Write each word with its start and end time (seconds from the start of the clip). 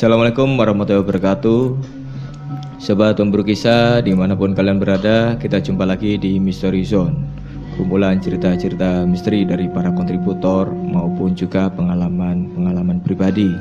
Assalamualaikum 0.00 0.56
warahmatullahi 0.56 1.04
wabarakatuh. 1.04 1.76
Sobat 2.80 3.20
pemburu 3.20 3.44
kisah 3.44 4.00
di 4.00 4.16
mana 4.16 4.32
pun 4.32 4.56
kalian 4.56 4.80
berada 4.80 5.36
Kita 5.36 5.60
jumpa 5.60 5.84
lagi 5.84 6.16
di 6.16 6.40
Mystery 6.40 6.88
Zone. 6.88 7.12
Kumpulan 7.76 8.16
cerita-cerita 8.16 9.04
misteri 9.04 9.44
dari 9.44 9.68
para 9.68 9.92
kontributor 9.92 10.72
Maupun 10.72 11.36
juga 11.36 11.68
pengalaman-pengalaman 11.76 13.04
pribadi. 13.04 13.52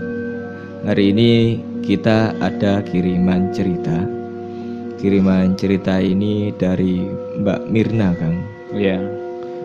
Hari 0.87 1.11
ini 1.11 1.59
kita 1.83 2.31
ada 2.39 2.87
kiriman 2.87 3.51
cerita. 3.51 3.99
Kiriman 4.95 5.59
cerita 5.59 5.99
ini 5.99 6.55
dari 6.55 7.03
Mbak 7.43 7.67
Mirna 7.67 8.15
Kang. 8.15 8.39
Iya. 8.71 8.95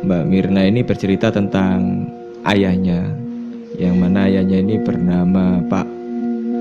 Mbak 0.03 0.27
Mirna 0.27 0.67
ini 0.67 0.83
bercerita 0.83 1.31
tentang 1.31 2.11
ayahnya 2.43 3.15
Yang 3.79 3.95
mana 3.95 4.27
ayahnya 4.27 4.59
ini 4.59 4.83
bernama 4.83 5.63
Pak 5.71 6.04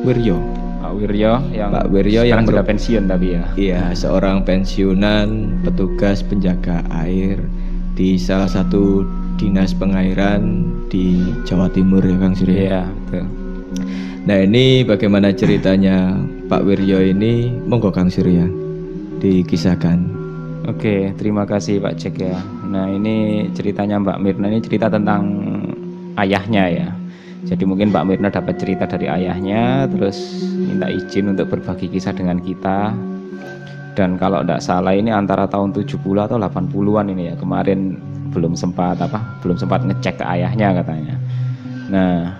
Wiryo 0.03 0.37
Pak 0.83 0.93
Wiryo 0.99 1.39
yang 1.55 1.71
Pak 1.71 1.87
Wiryo 1.89 2.21
yang 2.27 2.43
sudah 2.43 2.67
pensiun 2.67 3.07
tapi 3.07 3.39
ya. 3.39 3.43
Iya, 3.55 3.83
seorang 3.95 4.43
pensiunan 4.43 5.57
petugas 5.63 6.19
penjaga 6.19 6.83
air 6.91 7.39
di 7.95 8.19
salah 8.19 8.51
satu 8.51 9.07
dinas 9.39 9.71
pengairan 9.71 10.67
di 10.91 11.23
Jawa 11.47 11.71
Timur 11.71 12.03
ya 12.03 12.17
Kang 12.19 12.35
Surya. 12.35 12.59
Iya, 12.59 12.81
betul. 13.07 13.25
Nah 14.23 14.37
ini 14.43 14.83
bagaimana 14.83 15.31
ceritanya 15.31 16.19
Pak 16.51 16.67
Wiryo 16.67 16.99
ini, 16.99 17.49
monggo 17.63 17.89
Kang 17.89 18.11
Surya 18.11 18.43
dikisahkan. 19.23 20.23
Oke, 20.63 21.11
terima 21.19 21.43
kasih 21.43 21.79
Pak 21.83 21.99
Cek 21.99 22.15
ya. 22.23 22.39
Nah, 22.71 22.87
ini 22.87 23.47
ceritanya 23.51 23.99
Mbak 23.99 24.19
Mirna 24.23 24.47
ini 24.47 24.63
cerita 24.63 24.87
tentang 24.87 25.27
ayahnya 26.15 26.63
ya. 26.71 26.89
Jadi 27.43 27.63
mungkin 27.67 27.91
Mbak 27.91 28.05
Mirna 28.07 28.29
dapat 28.31 28.55
cerita 28.55 28.87
dari 28.87 29.11
ayahnya, 29.11 29.85
terus 29.91 30.47
minta 30.55 30.87
izin 30.87 31.35
untuk 31.35 31.51
berbagi 31.51 31.91
kisah 31.91 32.15
dengan 32.15 32.39
kita. 32.39 32.95
Dan 33.93 34.17
kalau 34.17 34.41
tidak 34.41 34.63
salah 34.63 34.95
ini 34.95 35.13
antara 35.13 35.45
tahun 35.45 35.75
70 35.75 36.01
atau 36.23 36.39
80-an 36.39 37.13
ini 37.13 37.29
ya. 37.29 37.35
Kemarin 37.37 37.99
belum 38.33 38.57
sempat 38.57 38.97
apa? 39.03 39.21
Belum 39.45 39.59
sempat 39.59 39.85
ngecek 39.85 40.23
ke 40.23 40.25
ayahnya 40.25 40.81
katanya. 40.81 41.15
Nah, 41.93 42.33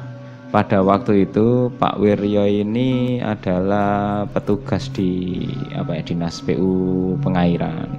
pada 0.50 0.82
waktu 0.82 1.30
itu 1.30 1.70
Pak 1.78 2.02
Wiryo 2.02 2.50
ini 2.50 3.22
adalah 3.22 4.26
petugas 4.30 4.90
di 4.90 5.46
apa 5.78 5.98
ya 5.98 6.02
dinas 6.02 6.42
PU 6.42 7.14
pengairan. 7.22 7.90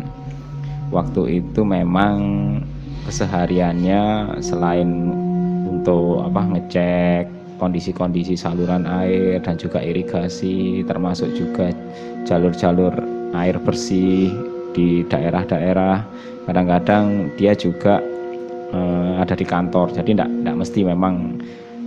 Waktu 0.90 1.42
itu 1.42 1.62
memang 1.62 2.18
kesehariannya 3.06 4.34
selain 4.42 4.90
untuk 5.84 6.24
apa 6.24 6.40
ngecek 6.48 7.28
kondisi-kondisi 7.60 8.40
saluran 8.40 8.88
air 8.88 9.36
dan 9.44 9.60
juga 9.60 9.84
irigasi 9.84 10.80
termasuk 10.88 11.28
juga 11.36 11.76
jalur-jalur 12.24 12.96
air 13.36 13.60
bersih 13.60 14.32
di 14.72 15.04
daerah-daerah. 15.04 16.00
Kadang-kadang 16.48 17.36
dia 17.36 17.52
juga 17.52 18.00
eh, 18.72 19.12
ada 19.20 19.36
di 19.36 19.44
kantor 19.44 19.92
jadi 19.92 20.24
tidak 20.24 20.56
mesti 20.56 20.88
memang 20.88 21.36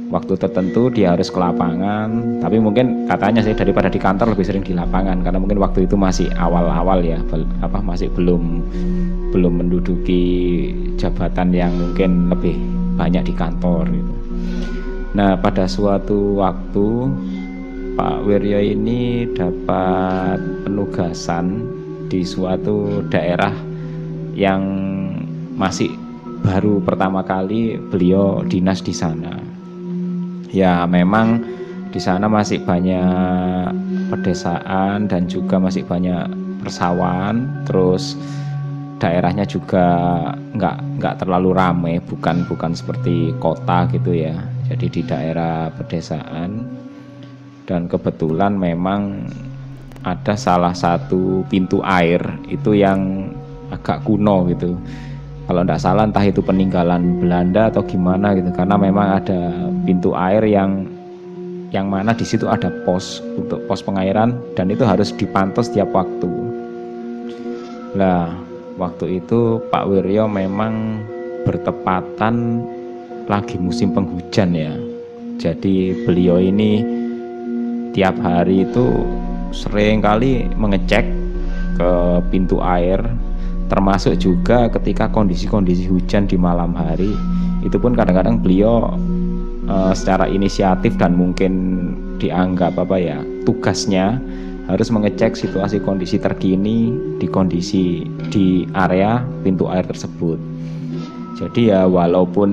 waktu 0.07 0.39
tertentu 0.39 0.87
dia 0.87 1.11
harus 1.15 1.27
ke 1.27 1.35
lapangan 1.35 2.39
tapi 2.39 2.63
mungkin 2.63 3.11
katanya 3.11 3.43
sih 3.43 3.51
daripada 3.51 3.91
di 3.91 3.99
kantor 3.99 4.31
lebih 4.31 4.47
sering 4.47 4.63
di 4.63 4.71
lapangan 4.71 5.19
karena 5.19 5.39
mungkin 5.39 5.59
waktu 5.59 5.83
itu 5.83 5.99
masih 5.99 6.31
awal-awal 6.39 7.03
ya 7.03 7.19
apa 7.59 7.79
masih 7.83 8.07
belum 8.15 8.63
belum 9.35 9.53
menduduki 9.59 10.23
jabatan 10.95 11.51
yang 11.51 11.75
mungkin 11.75 12.31
lebih 12.31 12.55
banyak 12.95 13.27
di 13.27 13.33
kantor 13.35 13.85
gitu. 13.91 14.13
Nah 15.13 15.35
pada 15.37 15.67
suatu 15.67 16.39
waktu 16.39 16.87
Pak 17.99 18.23
Wiryo 18.23 18.61
ini 18.61 19.27
dapat 19.35 20.39
penugasan 20.63 21.65
di 22.07 22.23
suatu 22.23 23.03
daerah 23.11 23.51
yang 24.37 24.63
masih 25.57 25.91
baru 26.45 26.79
pertama 26.79 27.25
kali 27.25 27.81
beliau 27.89 28.45
dinas 28.45 28.79
di 28.85 28.93
sana 28.93 29.46
ya 30.51 30.87
memang 30.87 31.43
di 31.91 31.99
sana 32.03 32.27
masih 32.27 32.61
banyak 32.61 33.71
pedesaan 34.11 35.07
dan 35.07 35.25
juga 35.25 35.57
masih 35.57 35.87
banyak 35.87 36.27
persawahan. 36.63 37.65
Terus 37.65 38.19
daerahnya 38.97 39.45
juga 39.45 39.85
nggak 40.57 40.77
nggak 40.99 41.15
terlalu 41.23 41.53
ramai 41.53 41.95
bukan 42.03 42.43
bukan 42.47 42.75
seperti 42.75 43.33
kota 43.39 43.87
gitu 43.91 44.13
ya. 44.13 44.35
Jadi 44.67 44.85
di 44.91 45.01
daerah 45.05 45.71
pedesaan. 45.73 46.79
Dan 47.67 47.91
kebetulan 47.91 48.55
memang 48.55 49.27
ada 50.07 50.39
salah 50.39 50.71
satu 50.71 51.43
pintu 51.51 51.83
air 51.83 52.23
itu 52.47 52.71
yang 52.71 53.27
agak 53.75 54.07
kuno 54.07 54.47
gitu 54.47 54.79
kalau 55.47 55.63
tidak 55.63 55.79
salah 55.79 56.03
entah 56.03 56.27
itu 56.27 56.43
peninggalan 56.43 57.23
Belanda 57.23 57.71
atau 57.71 57.79
gimana 57.87 58.35
gitu 58.35 58.51
karena 58.51 58.75
memang 58.75 59.23
ada 59.23 59.71
pintu 59.87 60.11
air 60.11 60.43
yang 60.43 60.83
yang 61.71 61.87
mana 61.87 62.11
di 62.11 62.27
situ 62.27 62.47
ada 62.51 62.67
pos 62.83 63.23
untuk 63.39 63.63
pos 63.67 63.79
pengairan 63.79 64.35
dan 64.59 64.67
itu 64.67 64.83
harus 64.83 65.15
dipantau 65.15 65.63
setiap 65.63 65.87
waktu. 65.95 66.27
Lah, 67.95 68.35
waktu 68.75 69.23
itu 69.23 69.63
Pak 69.71 69.87
Wiryo 69.87 70.27
memang 70.27 71.03
bertepatan 71.47 72.63
lagi 73.31 73.55
musim 73.59 73.95
penghujan 73.95 74.51
ya. 74.51 74.75
Jadi 75.39 76.07
beliau 76.07 76.43
ini 76.43 76.83
tiap 77.95 78.19
hari 78.19 78.67
itu 78.67 79.03
sering 79.55 80.03
kali 80.03 80.47
mengecek 80.59 81.07
ke 81.79 81.91
pintu 82.31 82.59
air 82.59 82.99
termasuk 83.67 84.15
juga 84.19 84.71
ketika 84.71 85.11
kondisi-kondisi 85.11 85.87
hujan 85.91 86.27
di 86.27 86.39
malam 86.39 86.71
hari 86.75 87.11
itu 87.63 87.75
pun 87.75 87.93
kadang-kadang 87.93 88.39
beliau 88.39 88.95
eh, 89.67 89.93
secara 89.93 90.27
inisiatif 90.27 90.95
dan 90.95 91.15
mungkin 91.15 91.53
dianggap 92.17 92.79
apa 92.79 92.97
ya 92.97 93.17
tugasnya 93.45 94.17
harus 94.67 94.91
mengecek 94.91 95.39
situasi 95.39 95.79
kondisi 95.79 96.19
terkini 96.19 96.91
di 97.23 97.27
kondisi 97.27 98.03
di 98.27 98.67
area 98.75 99.23
pintu 99.43 99.71
air 99.71 99.87
tersebut. 99.87 100.35
Jadi 101.37 101.69
ya 101.69 101.85
walaupun 101.85 102.49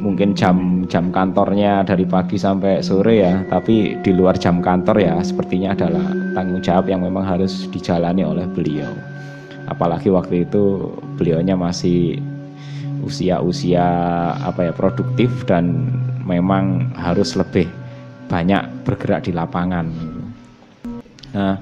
mungkin 0.00 0.32
jam 0.32 0.88
jam 0.88 1.12
kantornya 1.12 1.84
dari 1.84 2.08
pagi 2.08 2.40
sampai 2.40 2.80
sore 2.80 3.20
ya 3.20 3.44
tapi 3.52 4.00
di 4.00 4.10
luar 4.16 4.40
jam 4.40 4.64
kantor 4.64 4.96
ya 4.96 5.20
sepertinya 5.20 5.76
adalah 5.76 6.08
tanggung 6.32 6.64
jawab 6.64 6.88
yang 6.88 7.04
memang 7.04 7.20
harus 7.28 7.68
dijalani 7.68 8.24
oleh 8.24 8.48
beliau 8.48 8.88
apalagi 9.68 10.08
waktu 10.08 10.48
itu 10.48 10.92
beliaunya 11.20 11.54
masih 11.54 12.18
usia-usia 13.04 13.84
apa 14.42 14.68
ya 14.68 14.72
produktif 14.74 15.30
dan 15.46 15.92
memang 16.26 16.92
harus 16.98 17.38
lebih 17.38 17.70
banyak 18.28 18.60
bergerak 18.84 19.24
di 19.24 19.32
lapangan. 19.32 19.88
Nah, 21.32 21.56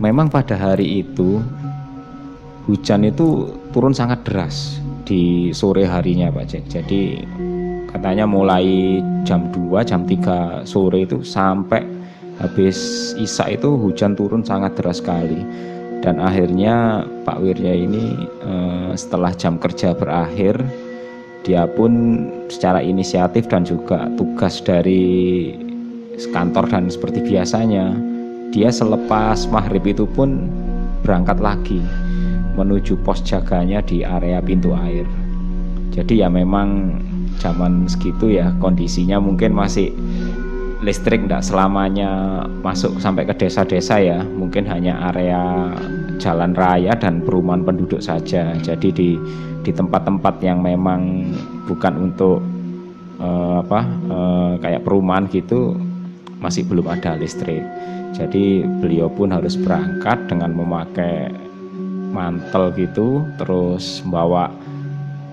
memang 0.00 0.32
pada 0.32 0.56
hari 0.56 1.04
itu 1.04 1.42
hujan 2.64 3.08
itu 3.08 3.52
turun 3.72 3.92
sangat 3.92 4.24
deras 4.24 4.80
di 5.04 5.52
sore 5.52 5.84
harinya 5.84 6.32
Pak 6.32 6.46
Cek. 6.48 6.64
Jadi 6.68 7.24
katanya 7.88 8.24
mulai 8.28 9.00
jam 9.24 9.48
2, 9.52 9.84
jam 9.84 10.04
3 10.04 10.64
sore 10.64 11.04
itu 11.04 11.24
sampai 11.24 11.84
habis 12.38 13.12
isak 13.18 13.58
itu 13.60 13.74
hujan 13.74 14.14
turun 14.14 14.46
sangat 14.46 14.78
deras 14.78 15.02
sekali 15.02 15.42
dan 16.02 16.22
akhirnya 16.22 17.02
Pak 17.26 17.42
Wirya 17.42 17.74
ini 17.74 18.14
eh, 18.44 18.90
setelah 18.94 19.34
jam 19.34 19.58
kerja 19.58 19.94
berakhir 19.94 20.58
dia 21.42 21.64
pun 21.64 22.24
secara 22.52 22.82
inisiatif 22.84 23.48
dan 23.48 23.64
juga 23.64 24.10
tugas 24.20 24.60
dari 24.60 25.54
kantor 26.34 26.66
dan 26.68 26.90
seperti 26.90 27.22
biasanya 27.22 27.94
dia 28.50 28.68
selepas 28.74 29.46
maghrib 29.48 29.86
itu 29.86 30.04
pun 30.04 30.50
berangkat 31.06 31.38
lagi 31.38 31.80
menuju 32.58 32.98
pos 33.06 33.22
jaganya 33.22 33.78
di 33.86 34.02
area 34.02 34.42
pintu 34.42 34.74
air. 34.74 35.06
Jadi 35.94 36.20
ya 36.20 36.28
memang 36.28 36.98
zaman 37.38 37.86
segitu 37.86 38.34
ya 38.34 38.50
kondisinya 38.58 39.22
mungkin 39.22 39.54
masih 39.54 39.94
listrik 40.78 41.26
tidak 41.26 41.42
selamanya 41.42 42.42
masuk 42.62 43.02
sampai 43.02 43.26
ke 43.26 43.34
desa-desa 43.34 43.98
ya. 43.98 44.22
Mungkin 44.22 44.62
hanya 44.70 45.10
area 45.10 45.74
jalan 46.22 46.54
raya 46.54 46.94
dan 46.94 47.22
perumahan 47.22 47.66
penduduk 47.66 47.98
saja. 47.98 48.54
Jadi 48.62 48.88
di 48.94 49.10
di 49.66 49.70
tempat-tempat 49.74 50.38
yang 50.40 50.62
memang 50.62 51.34
bukan 51.66 52.10
untuk 52.10 52.38
eh, 53.18 53.56
apa 53.58 53.80
eh, 53.86 54.52
kayak 54.62 54.84
perumahan 54.86 55.26
gitu 55.30 55.74
masih 56.38 56.62
belum 56.66 56.86
ada 56.86 57.18
listrik. 57.18 57.62
Jadi 58.14 58.64
beliau 58.80 59.10
pun 59.10 59.34
harus 59.34 59.58
berangkat 59.58 60.30
dengan 60.30 60.54
memakai 60.54 61.30
mantel 62.08 62.72
gitu 62.74 63.26
terus 63.36 64.00
membawa 64.06 64.50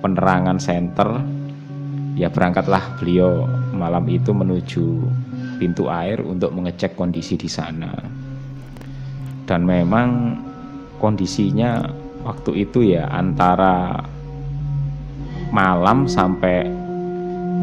penerangan 0.01 0.57
senter. 0.57 1.21
Ya 2.15 2.31
berangkatlah 2.31 2.95
beliau 2.95 3.43
malam 3.75 4.07
itu 4.07 4.31
menuju 4.31 5.03
pintu 5.57 5.87
air 5.87 6.21
untuk 6.21 6.51
mengecek 6.51 6.95
kondisi 6.95 7.39
di 7.39 7.49
sana. 7.49 7.91
Dan 9.45 9.63
memang 9.63 10.39
kondisinya 10.97 11.85
waktu 12.25 12.65
itu 12.65 12.95
ya 12.97 13.05
antara 13.13 14.01
malam 15.53 16.09
sampai 16.09 16.65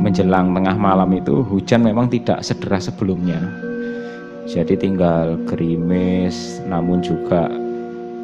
menjelang 0.03 0.55
tengah 0.55 0.77
malam 0.79 1.11
itu 1.15 1.43
hujan 1.47 1.87
memang 1.87 2.11
tidak 2.11 2.43
sederas 2.43 2.91
sebelumnya. 2.91 3.39
Jadi 4.47 4.75
tinggal 4.75 5.39
gerimis 5.47 6.59
namun 6.67 6.99
juga 6.99 7.47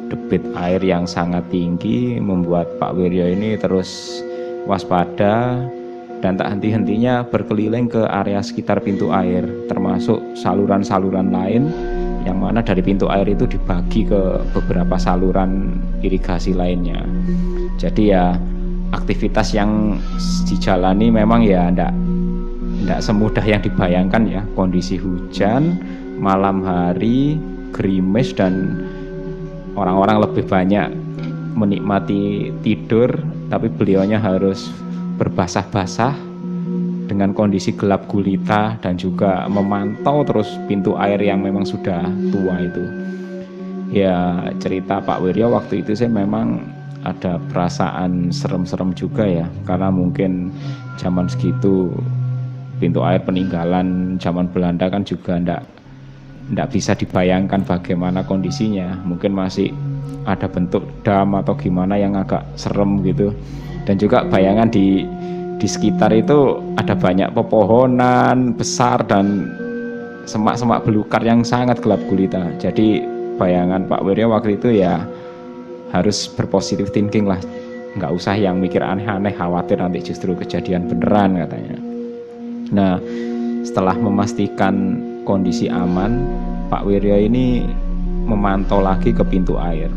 debit 0.09 0.41
air 0.57 0.81
yang 0.81 1.05
sangat 1.05 1.45
tinggi 1.53 2.17
membuat 2.17 2.67
Pak 2.81 2.97
Wiryo 2.97 3.29
ini 3.29 3.55
terus 3.55 4.19
waspada 4.67 5.63
dan 6.19 6.35
tak 6.35 6.51
henti-hentinya 6.51 7.27
berkeliling 7.27 7.87
ke 7.87 8.03
area 8.07 8.43
sekitar 8.43 8.83
pintu 8.83 9.11
air 9.15 9.47
termasuk 9.71 10.19
saluran-saluran 10.35 11.31
lain 11.31 11.71
yang 12.27 12.39
mana 12.43 12.59
dari 12.59 12.83
pintu 12.83 13.07
air 13.07 13.25
itu 13.31 13.47
dibagi 13.47 14.03
ke 14.03 14.43
beberapa 14.51 14.99
saluran 14.99 15.79
irigasi 16.03 16.51
lainnya. 16.51 17.01
Jadi 17.79 18.11
ya 18.11 18.35
aktivitas 18.91 19.55
yang 19.55 19.95
dijalani 20.45 21.07
memang 21.07 21.47
ya 21.47 21.71
enggak 21.71 21.95
enggak 22.83 22.99
semudah 22.99 23.45
yang 23.47 23.63
dibayangkan 23.63 24.23
ya. 24.27 24.41
Kondisi 24.53 24.99
hujan, 24.99 25.79
malam 26.19 26.59
hari, 26.61 27.39
gerimis 27.71 28.35
dan 28.35 28.83
orang-orang 29.79 30.19
lebih 30.27 30.43
banyak 30.43 30.91
menikmati 31.55 32.51
tidur 32.61 33.09
tapi 33.49 33.67
beliaunya 33.71 34.19
harus 34.21 34.69
berbasah-basah 35.19 36.15
dengan 37.11 37.35
kondisi 37.35 37.75
gelap 37.75 38.07
gulita 38.07 38.79
dan 38.79 38.95
juga 38.95 39.43
memantau 39.51 40.23
terus 40.23 40.47
pintu 40.71 40.95
air 40.95 41.19
yang 41.19 41.43
memang 41.43 41.67
sudah 41.67 42.07
tua 42.31 42.55
itu. 42.63 42.85
Ya 43.91 44.47
cerita 44.61 45.01
Pak 45.01 45.19
Wiryo 45.19 45.51
waktu 45.51 45.83
itu 45.83 45.97
saya 45.97 46.13
memang 46.13 46.61
ada 47.03 47.41
perasaan 47.51 48.29
serem-serem 48.29 48.95
juga 48.95 49.23
ya 49.25 49.47
karena 49.65 49.89
mungkin 49.89 50.53
zaman 50.99 51.27
segitu 51.31 51.89
pintu 52.79 53.03
air 53.03 53.23
peninggalan 53.23 54.19
zaman 54.19 54.47
Belanda 54.51 54.87
kan 54.91 55.03
juga 55.03 55.39
ndak 55.39 55.63
ndak 56.49 56.69
bisa 56.73 56.95
dibayangkan 56.97 57.63
bagaimana 57.63 58.25
kondisinya 58.25 58.99
mungkin 59.07 59.31
masih 59.31 59.71
ada 60.27 60.49
bentuk 60.51 60.83
dam 61.01 61.33
atau 61.39 61.55
gimana 61.55 61.95
yang 61.95 62.19
agak 62.19 62.43
serem 62.59 62.99
gitu 63.05 63.31
dan 63.87 63.95
juga 63.99 64.25
bayangan 64.27 64.71
di 64.71 65.05
di 65.59 65.67
sekitar 65.67 66.15
itu 66.15 66.63
ada 66.79 66.95
banyak 66.95 67.35
pepohonan 67.35 68.55
besar 68.55 69.03
dan 69.03 69.51
semak-semak 70.23 70.87
belukar 70.87 71.19
yang 71.19 71.43
sangat 71.43 71.83
gelap 71.83 71.99
gulita. 72.07 72.47
Jadi 72.57 73.03
bayangan 73.35 73.85
Pak 73.91 74.01
Wirya 74.07 74.31
waktu 74.31 74.55
itu 74.55 74.79
ya 74.79 75.03
harus 75.91 76.31
berpositif 76.31 76.89
thinking 76.95 77.27
lah. 77.27 77.39
Nggak 77.99 78.11
usah 78.15 78.37
yang 78.39 78.61
mikir 78.61 78.79
aneh-aneh, 78.79 79.35
khawatir 79.35 79.83
nanti 79.83 79.99
justru 79.99 80.31
kejadian 80.37 80.87
beneran 80.87 81.35
katanya. 81.35 81.77
Nah, 82.69 82.93
setelah 83.65 83.97
memastikan 83.97 85.01
kondisi 85.25 85.67
aman, 85.67 86.23
Pak 86.69 86.85
Wirya 86.85 87.19
ini 87.19 87.65
memantau 88.29 88.79
lagi 88.79 89.09
ke 89.09 89.25
pintu 89.25 89.57
air 89.57 89.89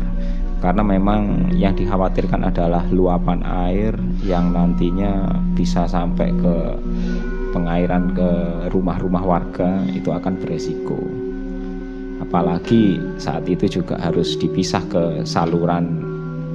karena 0.63 0.79
memang 0.79 1.51
yang 1.51 1.75
dikhawatirkan 1.75 2.47
adalah 2.47 2.87
luapan 2.87 3.43
air 3.67 3.91
yang 4.23 4.55
nantinya 4.55 5.43
bisa 5.59 5.83
sampai 5.83 6.31
ke 6.39 6.55
pengairan 7.51 8.15
ke 8.15 8.31
rumah-rumah 8.71 9.27
warga 9.27 9.83
itu 9.91 10.07
akan 10.07 10.39
beresiko. 10.39 10.95
Apalagi 12.23 12.95
saat 13.19 13.43
itu 13.51 13.67
juga 13.67 13.99
harus 13.99 14.39
dipisah 14.39 14.87
ke 14.87 15.27
saluran 15.27 15.99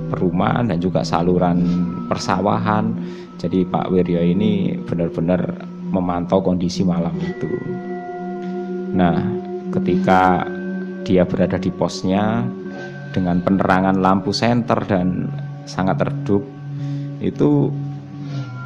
perumahan 0.08 0.72
dan 0.72 0.81
juga 0.81 1.05
saluran 1.05 1.60
persawahan. 2.08 2.96
Jadi 3.37 3.69
Pak 3.69 3.93
Wiryo 3.93 4.25
ini 4.25 4.72
benar-benar 4.88 5.69
memantau 5.93 6.40
kondisi 6.40 6.81
malam 6.81 7.12
itu. 7.20 7.52
Nah 8.96 9.20
ketika 9.69 10.49
dia 11.05 11.28
berada 11.28 11.60
di 11.60 11.69
posnya 11.69 12.40
dengan 13.12 13.40
penerangan 13.40 13.99
lampu 13.99 14.31
senter 14.34 14.78
dan 14.84 15.32
sangat 15.64 16.00
redup 16.02 16.44
itu 17.19 17.72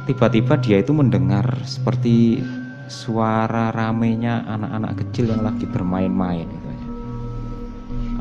tiba-tiba 0.05 0.59
dia 0.59 0.77
itu 0.83 0.91
mendengar 0.91 1.45
seperti 1.63 2.43
suara 2.91 3.71
ramenya 3.71 4.43
anak-anak 4.45 4.99
kecil 5.03 5.31
yang 5.31 5.41
lagi 5.41 5.65
bermain-main 5.65 6.45
gitu 6.45 6.73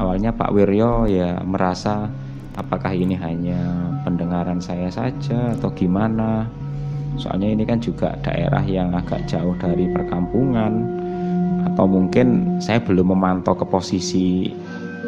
awalnya 0.03 0.35
Pak 0.35 0.51
Wiryo 0.51 1.07
ya 1.07 1.39
merasa 1.45 2.09
apakah 2.57 2.93
ini 2.93 3.17
hanya 3.17 3.61
pendengaran 4.05 4.61
saya 4.61 4.89
saja 4.93 5.57
atau 5.57 5.73
gimana? 5.73 6.49
Soalnya 7.21 7.53
ini 7.53 7.65
kan 7.69 7.79
juga 7.79 8.17
daerah 8.25 8.65
yang 8.65 8.97
agak 8.97 9.29
jauh 9.29 9.53
dari 9.61 9.89
perkampungan 9.93 10.73
atau 11.73 11.85
mungkin 11.85 12.59
saya 12.59 12.81
belum 12.81 13.13
memantau 13.13 13.53
ke 13.53 13.69
posisi 13.69 14.51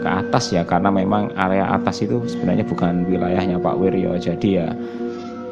ke 0.05 0.11
atas 0.13 0.53
ya 0.53 0.61
karena 0.69 0.93
memang 0.93 1.33
area 1.33 1.73
atas 1.73 2.05
itu 2.05 2.21
sebenarnya 2.29 2.69
bukan 2.69 3.09
wilayahnya 3.09 3.57
Pak 3.57 3.81
Wiryo. 3.81 4.21
Jadi 4.21 4.61
ya 4.61 4.69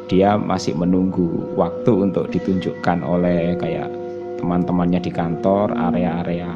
dia 0.05 0.37
masih 0.37 0.77
menunggu 0.77 1.57
waktu 1.57 1.89
untuk 1.89 2.29
ditunjukkan 2.29 3.01
oleh 3.01 3.57
kayak 3.57 3.89
teman-temannya 4.37 5.01
di 5.01 5.09
kantor 5.09 5.73
area-area 5.73 6.53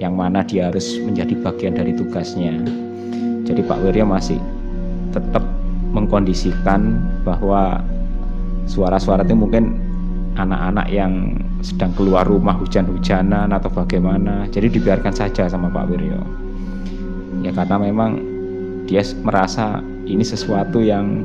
yang 0.00 0.16
mana 0.16 0.40
dia 0.40 0.72
harus 0.72 0.96
menjadi 1.04 1.36
bagian 1.44 1.76
dari 1.76 1.92
tugasnya. 1.92 2.56
Jadi 3.44 3.60
Pak 3.60 3.84
Wiryo 3.84 4.08
masih 4.08 4.40
tetap 5.12 5.44
mengkondisikan 5.92 6.96
bahwa 7.28 7.84
suara-suara 8.64 9.20
itu 9.20 9.36
mungkin 9.36 9.76
anak-anak 10.40 10.88
yang 10.88 11.36
sedang 11.60 11.92
keluar 11.92 12.24
rumah 12.24 12.56
hujan-hujanan 12.56 13.52
atau 13.52 13.70
bagaimana 13.70 14.48
jadi 14.50 14.66
dibiarkan 14.66 15.14
saja 15.14 15.46
sama 15.46 15.70
Pak 15.70 15.86
Wiryo 15.92 16.43
ya 17.42 17.50
karena 17.50 17.76
memang 17.80 18.20
dia 18.84 19.00
merasa 19.24 19.80
ini 20.04 20.22
sesuatu 20.22 20.80
yang 20.84 21.24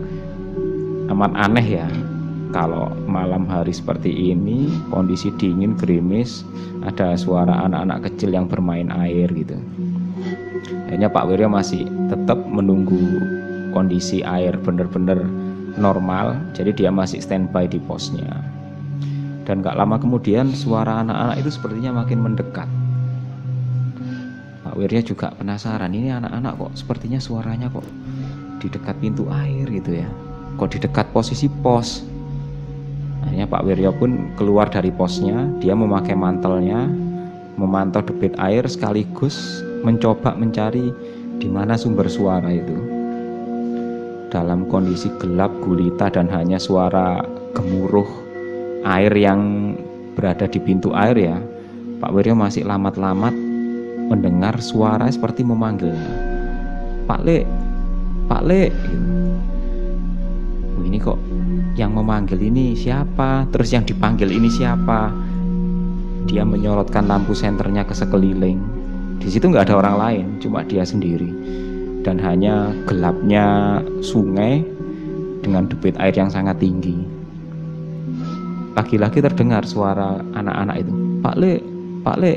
amat 1.11 1.31
aneh 1.35 1.83
ya. 1.83 1.87
Kalau 2.49 2.89
malam 3.05 3.45
hari 3.45 3.69
seperti 3.69 4.09
ini 4.09 4.73
kondisi 4.89 5.29
dingin 5.37 5.77
gerimis 5.77 6.41
ada 6.81 7.13
suara 7.13 7.69
anak-anak 7.69 8.09
kecil 8.09 8.33
yang 8.33 8.49
bermain 8.49 8.89
air 8.89 9.29
gitu. 9.37 9.53
Akhirnya 10.89 11.13
Pak 11.13 11.29
Wiryo 11.29 11.45
masih 11.45 11.85
tetap 12.09 12.41
menunggu 12.49 13.21
kondisi 13.69 14.25
air 14.25 14.57
benar-benar 14.57 15.21
normal 15.77 16.33
jadi 16.57 16.73
dia 16.73 16.89
masih 16.89 17.21
standby 17.21 17.69
di 17.69 17.77
posnya. 17.85 18.41
Dan 19.45 19.61
gak 19.61 19.77
lama 19.77 20.01
kemudian 20.01 20.49
suara 20.53 21.05
anak-anak 21.05 21.45
itu 21.45 21.49
sepertinya 21.53 22.01
makin 22.01 22.21
mendekat 22.21 22.69
Pak 24.69 24.77
Wirya 24.77 25.01
juga 25.01 25.33
penasaran 25.33 25.89
ini 25.97 26.13
anak-anak 26.13 26.53
kok 26.61 26.71
sepertinya 26.77 27.17
suaranya 27.17 27.73
kok 27.73 27.81
di 28.61 28.69
dekat 28.69 29.01
pintu 29.01 29.25
air 29.33 29.65
gitu 29.65 29.97
ya? 29.97 30.05
Kok 30.61 30.69
di 30.69 30.77
dekat 30.77 31.09
posisi 31.09 31.49
pos? 31.49 32.05
Akhirnya 33.25 33.49
Pak 33.49 33.65
Wirya 33.65 33.89
pun 33.89 34.29
keluar 34.37 34.69
dari 34.69 34.93
posnya 34.93 35.49
dia 35.57 35.73
memakai 35.73 36.13
mantelnya 36.13 36.85
memantau 37.57 38.05
debit 38.05 38.37
air 38.37 38.61
sekaligus 38.69 39.65
mencoba 39.81 40.37
mencari 40.37 40.93
di 41.41 41.49
mana 41.49 41.73
sumber 41.73 42.05
suara 42.05 42.53
itu. 42.53 42.77
Dalam 44.29 44.69
kondisi 44.69 45.09
gelap 45.17 45.49
gulita 45.65 46.13
dan 46.13 46.29
hanya 46.29 46.61
suara 46.61 47.25
gemuruh 47.57 48.05
air 48.85 49.17
yang 49.17 49.73
berada 50.13 50.45
di 50.45 50.61
pintu 50.61 50.93
air 50.93 51.17
ya 51.17 51.41
Pak 51.97 52.13
Wirya 52.13 52.37
masih 52.37 52.69
lamat-lamat 52.69 53.33
mendengar 54.09 54.57
suara 54.57 55.05
seperti 55.07 55.45
memanggilnya. 55.45 56.13
Pak 57.05 57.21
Le, 57.21 57.45
Pak 58.25 58.41
Le. 58.43 58.63
Oh, 60.77 60.83
ini 60.83 60.97
kok 60.97 61.21
yang 61.77 61.93
memanggil 61.93 62.41
ini 62.41 62.73
siapa? 62.73 63.45
Terus 63.53 63.69
yang 63.71 63.85
dipanggil 63.85 64.33
ini 64.33 64.49
siapa? 64.49 65.13
Dia 66.25 66.41
menyorotkan 66.41 67.05
lampu 67.05 67.37
senternya 67.37 67.85
ke 67.85 67.93
sekeliling. 67.93 68.59
Di 69.21 69.29
situ 69.29 69.49
nggak 69.49 69.69
ada 69.69 69.75
orang 69.77 69.95
lain, 69.97 70.25
cuma 70.41 70.65
dia 70.65 70.81
sendiri. 70.81 71.29
Dan 72.01 72.17
hanya 72.17 72.73
gelapnya 72.89 73.79
sungai 74.01 74.63
dengan 75.45 75.69
debit 75.69 75.97
air 75.97 76.15
yang 76.15 76.31
sangat 76.31 76.57
tinggi. 76.59 76.95
Lagi-lagi 78.77 79.19
terdengar 79.19 79.67
suara 79.67 80.21
anak-anak 80.37 80.87
itu. 80.87 80.93
Pak 81.19 81.35
Le, 81.35 81.53
Pak 82.05 82.17
Le, 82.21 82.33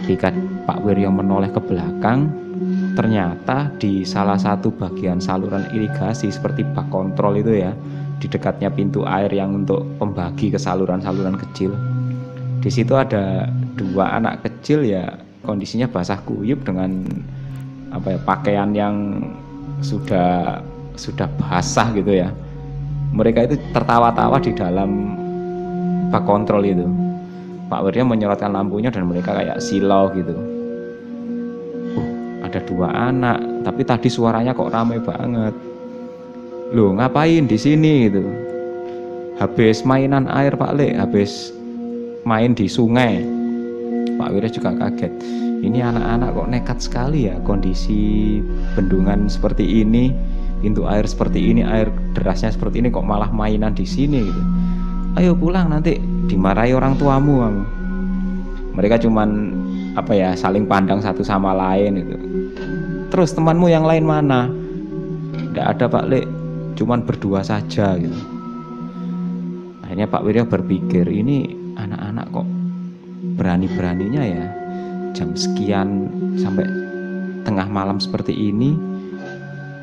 ketika 0.00 0.32
Pak 0.64 0.80
Wiryo 0.82 1.12
menoleh 1.12 1.52
ke 1.52 1.60
belakang 1.60 2.32
ternyata 2.96 3.72
di 3.80 4.04
salah 4.04 4.36
satu 4.36 4.72
bagian 4.74 5.22
saluran 5.22 5.64
irigasi 5.72 6.28
seperti 6.28 6.66
bak 6.66 6.88
kontrol 6.92 7.38
itu 7.38 7.56
ya 7.56 7.72
di 8.20 8.28
dekatnya 8.28 8.68
pintu 8.68 9.04
air 9.08 9.32
yang 9.32 9.64
untuk 9.64 9.84
pembagi 9.96 10.52
ke 10.52 10.60
saluran-saluran 10.60 11.40
kecil. 11.40 11.72
Di 12.60 12.68
situ 12.68 12.92
ada 12.92 13.48
dua 13.80 14.20
anak 14.20 14.44
kecil 14.44 14.84
ya 14.84 15.08
kondisinya 15.40 15.88
basah 15.88 16.20
kuyup 16.28 16.60
dengan 16.68 17.00
apa 17.88 18.16
ya 18.16 18.18
pakaian 18.20 18.70
yang 18.76 19.24
sudah 19.80 20.60
sudah 21.00 21.28
basah 21.40 21.88
gitu 21.96 22.12
ya. 22.12 22.28
Mereka 23.16 23.48
itu 23.48 23.56
tertawa-tawa 23.72 24.36
di 24.44 24.52
dalam 24.52 25.16
bak 26.12 26.28
kontrol 26.28 26.62
itu 26.62 27.09
Pak 27.70 27.86
Wirya 27.86 28.02
menyorotkan 28.02 28.50
lampunya 28.50 28.90
dan 28.90 29.06
mereka 29.06 29.30
kayak 29.30 29.62
silau 29.62 30.10
gitu. 30.10 30.34
Uh, 31.94 32.10
ada 32.42 32.58
dua 32.66 32.90
anak 32.90 33.38
tapi 33.62 33.86
tadi 33.86 34.10
suaranya 34.10 34.50
kok 34.50 34.74
ramai 34.74 34.98
banget. 34.98 35.54
Loh 36.74 36.98
ngapain 36.98 37.46
di 37.46 37.54
sini 37.54 38.10
gitu? 38.10 38.26
Habis 39.38 39.86
mainan 39.86 40.26
air 40.26 40.58
Pak 40.58 40.74
Le 40.74 40.98
habis 40.98 41.54
main 42.26 42.58
di 42.58 42.66
sungai. 42.66 43.22
Pak 44.18 44.34
Wirya 44.34 44.50
juga 44.50 44.74
kaget. 44.74 45.14
Ini 45.60 45.78
anak-anak 45.94 46.28
kok 46.34 46.48
nekat 46.50 46.78
sekali 46.82 47.30
ya 47.30 47.38
kondisi 47.46 48.40
bendungan 48.74 49.30
seperti 49.30 49.86
ini 49.86 50.10
pintu 50.60 50.84
air 50.90 51.06
seperti 51.06 51.40
ini 51.40 51.62
air 51.64 51.88
derasnya 52.12 52.50
seperti 52.50 52.82
ini 52.82 52.88
kok 52.90 53.06
malah 53.06 53.30
mainan 53.30 53.72
di 53.78 53.86
sini 53.86 54.26
gitu. 54.26 54.42
Ayo 55.20 55.32
pulang 55.38 55.70
nanti 55.70 56.00
dimarahi 56.30 56.70
orang 56.70 56.94
tuamu 56.94 57.42
kamu 57.42 57.62
mereka 58.78 59.02
cuman 59.02 59.50
apa 59.98 60.14
ya 60.14 60.38
saling 60.38 60.70
pandang 60.70 61.02
satu 61.02 61.26
sama 61.26 61.50
lain 61.50 61.98
itu 61.98 62.14
terus 63.10 63.34
temanmu 63.34 63.66
yang 63.66 63.82
lain 63.84 64.06
mana? 64.06 64.46
Tidak 65.50 65.66
ada 65.66 65.90
Pak 65.90 66.06
Lek. 66.06 66.26
Cuman 66.78 67.02
berdua 67.02 67.42
saja 67.42 67.98
gitu. 67.98 68.16
Akhirnya 69.84 70.06
Pak 70.06 70.22
Wirya 70.22 70.46
berpikir 70.46 71.04
ini 71.10 71.58
anak-anak 71.74 72.30
kok 72.30 72.48
berani-beraninya 73.36 74.22
ya? 74.22 74.46
Jam 75.12 75.34
sekian 75.34 76.06
sampai 76.38 76.64
tengah 77.42 77.66
malam 77.66 77.98
seperti 77.98 78.30
ini 78.30 78.78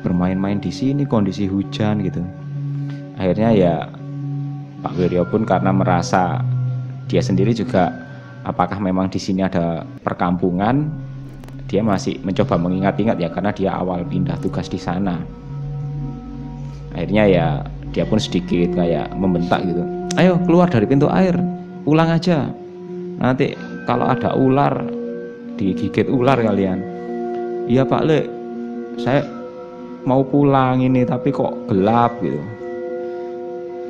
bermain-main 0.00 0.56
di 0.56 0.72
sini 0.72 1.04
kondisi 1.04 1.44
hujan 1.44 2.00
gitu. 2.00 2.24
Akhirnya 3.20 3.52
ya 3.52 3.74
Pak 4.78 4.94
Wiryo 4.94 5.26
pun 5.26 5.42
karena 5.42 5.74
merasa 5.74 6.38
dia 7.10 7.18
sendiri 7.18 7.50
juga 7.50 7.90
apakah 8.46 8.78
memang 8.78 9.10
di 9.10 9.18
sini 9.18 9.42
ada 9.42 9.82
perkampungan 10.06 10.86
dia 11.68 11.84
masih 11.84 12.16
mencoba 12.24 12.56
mengingat-ingat 12.56 13.20
ya 13.20 13.28
karena 13.28 13.52
dia 13.52 13.70
awal 13.76 14.00
pindah 14.06 14.40
tugas 14.40 14.72
di 14.72 14.80
sana. 14.80 15.20
Akhirnya 16.96 17.24
ya 17.28 17.46
dia 17.92 18.08
pun 18.08 18.16
sedikit 18.16 18.72
kayak 18.72 19.12
membentak 19.12 19.60
gitu. 19.68 19.84
Ayo 20.16 20.40
keluar 20.48 20.72
dari 20.72 20.88
pintu 20.88 21.12
air 21.12 21.36
pulang 21.84 22.08
aja. 22.08 22.48
Nanti 23.20 23.52
kalau 23.84 24.08
ada 24.08 24.32
ular 24.32 24.80
digigit 25.60 26.08
ular 26.08 26.40
kalian. 26.40 26.80
Iya 27.68 27.84
Pak 27.84 28.02
Le. 28.08 28.20
Saya 28.96 29.20
mau 30.08 30.24
pulang 30.24 30.80
ini 30.80 31.04
tapi 31.04 31.28
kok 31.28 31.68
gelap 31.68 32.16
gitu 32.24 32.57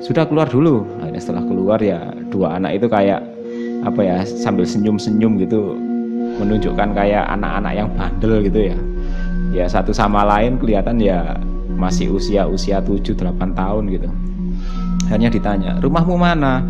sudah 0.02 0.24
keluar 0.26 0.46
dulu. 0.46 0.86
Nah, 0.98 1.10
setelah 1.18 1.44
keluar 1.44 1.78
ya 1.82 2.12
dua 2.30 2.56
anak 2.58 2.78
itu 2.78 2.86
kayak 2.86 3.20
apa 3.86 4.00
ya 4.02 4.16
sambil 4.26 4.66
senyum-senyum 4.66 5.38
gitu 5.38 5.78
menunjukkan 6.38 6.94
kayak 6.94 7.24
anak-anak 7.34 7.72
yang 7.74 7.88
bandel 7.94 8.42
gitu 8.42 8.60
ya. 8.74 8.78
Ya 9.54 9.64
satu 9.66 9.94
sama 9.96 10.22
lain 10.26 10.60
kelihatan 10.60 11.00
ya 11.00 11.38
masih 11.78 12.10
usia 12.10 12.44
usia 12.44 12.82
7-8 12.82 13.38
tahun 13.54 13.84
gitu. 13.90 14.08
Hanya 15.08 15.32
ditanya 15.32 15.78
rumahmu 15.80 16.16
mana? 16.20 16.60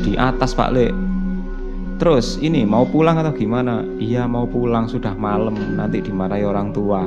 Di 0.00 0.16
atas 0.16 0.56
Pak 0.56 0.70
Le 0.72 0.88
terus 2.00 2.40
ini 2.40 2.64
mau 2.64 2.88
pulang 2.88 3.20
atau 3.20 3.36
gimana? 3.36 3.84
Iya 4.00 4.24
mau 4.24 4.48
pulang 4.48 4.88
sudah 4.88 5.12
malam 5.12 5.76
nanti 5.76 6.00
dimarahi 6.00 6.48
orang 6.48 6.72
tua. 6.72 7.04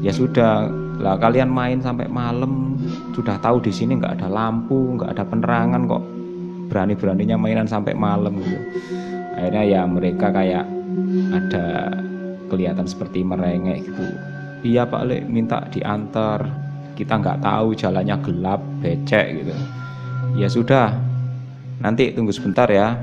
Ya 0.00 0.16
sudah 0.16 0.72
lah 0.96 1.20
kalian 1.20 1.52
main 1.52 1.84
sampai 1.84 2.08
malam 2.08 2.75
sudah 3.14 3.36
tahu 3.38 3.62
di 3.62 3.72
sini 3.74 3.98
nggak 4.00 4.22
ada 4.22 4.28
lampu 4.30 4.96
nggak 4.98 5.14
ada 5.14 5.24
penerangan 5.26 5.82
kok. 5.86 6.04
Berani-beraninya 6.66 7.36
mainan 7.38 7.68
sampai 7.70 7.94
malam 7.94 8.34
gitu. 8.42 8.58
Akhirnya 9.36 9.62
ya 9.62 9.82
mereka 9.86 10.32
kayak 10.34 10.66
ada 11.30 11.94
kelihatan 12.50 12.86
seperti 12.88 13.22
merengek 13.22 13.86
gitu. 13.86 14.04
Iya 14.66 14.88
pak 14.88 15.02
Le 15.06 15.22
minta 15.22 15.62
diantar. 15.70 16.42
Kita 16.96 17.20
nggak 17.20 17.44
tahu 17.44 17.76
jalannya 17.76 18.16
gelap 18.24 18.60
becek 18.80 19.44
gitu. 19.44 19.54
Ya 20.36 20.48
sudah. 20.48 20.96
Nanti 21.80 22.12
tunggu 22.16 22.32
sebentar 22.32 22.66
ya. 22.72 22.96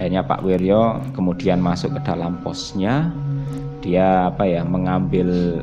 Akhirnya 0.00 0.24
Pak 0.24 0.40
Wiryo 0.46 1.12
kemudian 1.12 1.60
masuk 1.60 1.98
ke 1.98 2.00
dalam 2.08 2.40
posnya. 2.40 3.12
Dia 3.84 4.32
apa 4.32 4.48
ya 4.48 4.64
mengambil 4.64 5.60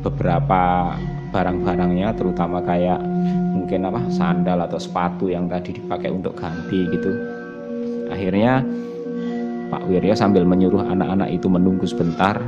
beberapa 0.00 0.94
barang-barangnya 1.34 2.14
terutama 2.14 2.62
kayak 2.62 3.02
mungkin 3.50 3.90
apa 3.90 4.06
sandal 4.14 4.62
atau 4.62 4.78
sepatu 4.78 5.26
yang 5.26 5.50
tadi 5.50 5.74
dipakai 5.74 6.14
untuk 6.14 6.38
ganti 6.38 6.86
gitu. 6.94 7.10
Akhirnya 8.14 8.62
Pak 9.74 9.90
Wirya 9.90 10.14
sambil 10.14 10.46
menyuruh 10.46 10.86
anak-anak 10.86 11.34
itu 11.34 11.50
menunggu 11.50 11.82
sebentar 11.90 12.38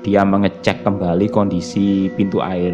dia 0.00 0.24
mengecek 0.24 0.80
kembali 0.80 1.28
kondisi 1.28 2.08
pintu 2.16 2.40
air. 2.40 2.72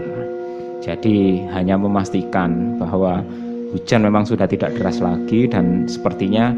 Jadi 0.79 1.43
hanya 1.51 1.75
memastikan 1.75 2.79
bahwa 2.79 3.27
hujan 3.75 4.07
memang 4.07 4.23
sudah 4.23 4.47
tidak 4.47 4.79
deras 4.79 5.03
lagi 5.03 5.51
dan 5.51 5.91
sepertinya 5.91 6.55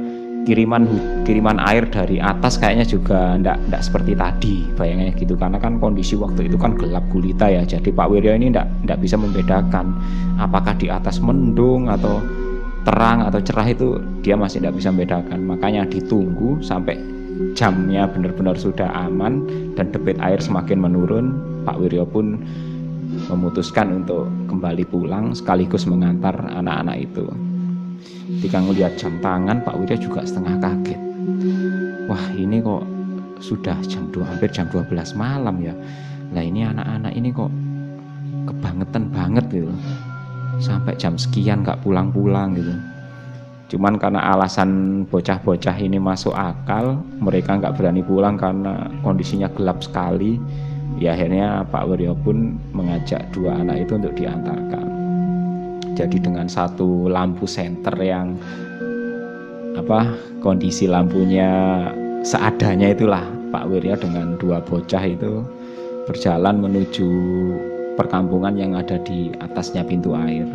kiriman 0.49 0.89
kiriman 1.29 1.61
air 1.61 1.85
dari 1.85 2.17
atas 2.17 2.57
kayaknya 2.57 2.89
juga 2.89 3.37
ndak 3.37 3.69
ndak 3.69 3.85
seperti 3.85 4.17
tadi 4.17 4.65
bayangnya 4.73 5.13
gitu. 5.13 5.37
Karena 5.37 5.61
kan 5.61 5.77
kondisi 5.77 6.17
waktu 6.17 6.49
itu 6.49 6.57
kan 6.57 6.73
gelap 6.73 7.05
gulita 7.13 7.53
ya. 7.53 7.61
Jadi 7.69 7.93
Pak 7.93 8.09
Wiryo 8.09 8.33
ini 8.33 8.49
ndak 8.49 8.89
ndak 8.89 8.99
bisa 9.05 9.21
membedakan 9.21 9.93
apakah 10.41 10.73
di 10.81 10.89
atas 10.89 11.21
mendung 11.21 11.93
atau 11.93 12.25
terang 12.89 13.29
atau 13.29 13.37
cerah 13.45 13.69
itu 13.69 14.01
dia 14.25 14.41
masih 14.41 14.65
tidak 14.65 14.81
bisa 14.81 14.89
membedakan. 14.89 15.39
Makanya 15.45 15.85
ditunggu 15.85 16.65
sampai 16.65 16.97
jamnya 17.53 18.09
benar-benar 18.09 18.57
sudah 18.57 18.89
aman 19.05 19.45
dan 19.77 19.93
debit 19.93 20.17
air 20.25 20.41
semakin 20.41 20.81
menurun 20.81 21.37
Pak 21.69 21.77
Wiryo 21.77 22.09
pun 22.09 22.41
memutuskan 23.29 24.05
untuk 24.05 24.27
kembali 24.49 24.89
pulang 24.89 25.37
sekaligus 25.37 25.85
mengantar 25.85 26.35
anak-anak 26.49 26.97
itu 27.05 27.48
ketika 28.29 28.61
melihat 28.61 28.93
jam 29.01 29.17
tangan 29.25 29.65
Pak 29.65 29.75
Widya 29.81 29.97
juga 29.97 30.21
setengah 30.21 30.61
kaget. 30.61 31.01
Wah 32.05 32.25
ini 32.37 32.61
kok 32.61 32.85
sudah 33.41 33.81
jam 33.89 34.05
2 34.13 34.21
hampir 34.21 34.53
jam 34.53 34.69
12 34.69 35.17
malam 35.17 35.57
ya. 35.65 35.73
Nah 36.37 36.45
ini 36.45 36.69
anak-anak 36.69 37.13
ini 37.17 37.33
kok 37.33 37.49
kebangetan 38.53 39.09
banget 39.09 39.45
gitu. 39.49 39.73
Sampai 40.61 40.99
jam 41.01 41.17
sekian 41.17 41.65
gak 41.65 41.81
pulang-pulang 41.81 42.53
gitu. 42.53 42.75
Cuman 43.69 43.97
karena 44.01 44.33
alasan 44.33 45.05
bocah-bocah 45.09 45.77
ini 45.77 46.01
masuk 46.01 46.33
akal 46.33 47.05
mereka 47.21 47.53
nggak 47.61 47.77
berani 47.77 48.01
pulang 48.01 48.41
karena 48.41 48.89
kondisinya 49.05 49.49
gelap 49.53 49.85
sekali. 49.85 50.41
Ya 50.97 51.13
akhirnya 51.13 51.69
Pak 51.69 51.85
Wiryo 51.85 52.17
pun 52.17 52.57
mengajak 52.73 53.29
dua 53.31 53.61
anak 53.61 53.85
itu 53.85 54.01
untuk 54.01 54.17
diantarkan 54.17 54.98
jadi 55.95 56.17
dengan 56.19 56.51
satu 56.51 57.09
lampu 57.09 57.49
senter 57.49 57.95
yang 58.01 58.37
apa 59.79 60.11
kondisi 60.43 60.91
lampunya 60.91 61.81
seadanya 62.27 62.91
itulah 62.91 63.23
Pak 63.49 63.65
Wirya 63.71 63.95
dengan 63.97 64.37
dua 64.37 64.59
bocah 64.61 65.05
itu 65.07 65.41
berjalan 66.05 66.61
menuju 66.61 67.09
perkampungan 67.97 68.59
yang 68.59 68.75
ada 68.77 68.99
di 69.03 69.33
atasnya 69.39 69.87
pintu 69.87 70.13
air. 70.19 70.47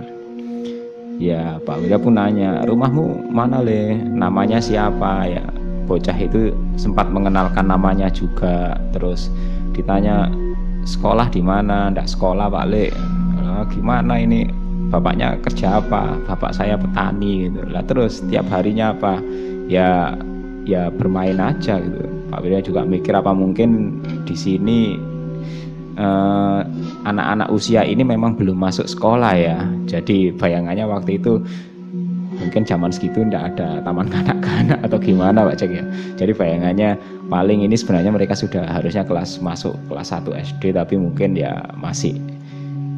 Ya 1.21 1.61
Pak 1.61 1.81
Wirya 1.81 1.97
pun 2.01 2.17
nanya 2.17 2.65
rumahmu 2.65 3.31
mana 3.31 3.61
le? 3.63 3.95
Namanya 3.95 4.59
siapa? 4.59 5.29
Ya 5.29 5.45
bocah 5.85 6.15
itu 6.15 6.55
sempat 6.79 7.09
mengenalkan 7.11 7.69
namanya 7.69 8.09
juga. 8.09 8.77
Terus 8.95 9.29
ditanya 9.73 10.29
sekolah 10.87 11.29
di 11.31 11.41
mana? 11.43 11.91
Ndak 11.91 12.09
sekolah 12.11 12.49
Pak 12.49 12.65
Le. 12.69 12.87
Nah, 13.39 13.67
gimana 13.69 14.17
ini 14.19 14.62
bapaknya 14.93 15.41
kerja 15.41 15.81
apa 15.81 16.21
bapak 16.29 16.53
saya 16.53 16.77
petani 16.77 17.49
gitu. 17.49 17.65
Lah 17.65 17.81
terus 17.81 18.21
tiap 18.29 18.45
harinya 18.53 18.93
apa? 18.93 19.17
Ya 19.65 20.13
ya 20.69 20.93
bermain 20.93 21.41
aja 21.41 21.81
gitu. 21.81 22.05
Pak 22.29 22.39
Wirya 22.45 22.61
juga 22.61 22.85
mikir 22.85 23.17
apa 23.17 23.33
mungkin 23.33 23.99
di 24.29 24.35
sini 24.37 24.93
eh, 25.97 26.61
anak-anak 27.09 27.49
usia 27.49 27.81
ini 27.81 28.05
memang 28.05 28.37
belum 28.37 28.55
masuk 28.55 28.85
sekolah 28.85 29.33
ya. 29.33 29.57
Jadi 29.89 30.29
bayangannya 30.37 30.85
waktu 30.85 31.17
itu 31.17 31.41
mungkin 32.33 32.65
zaman 32.65 32.89
segitu 32.89 33.21
ndak 33.21 33.55
ada 33.55 33.81
taman 33.85 34.09
kanak-kanak 34.09 34.77
atau 34.85 34.97
gimana 35.01 35.45
Pak 35.49 35.57
Cek 35.57 35.71
ya. 35.73 35.85
Jadi 36.21 36.31
bayangannya 36.37 36.97
paling 37.33 37.65
ini 37.65 37.73
sebenarnya 37.73 38.13
mereka 38.13 38.37
sudah 38.37 38.65
harusnya 38.69 39.01
kelas 39.05 39.41
masuk 39.41 39.73
kelas 39.89 40.13
1 40.13 40.53
SD 40.53 40.63
tapi 40.77 41.01
mungkin 41.01 41.33
ya 41.33 41.61
masih 41.77 42.17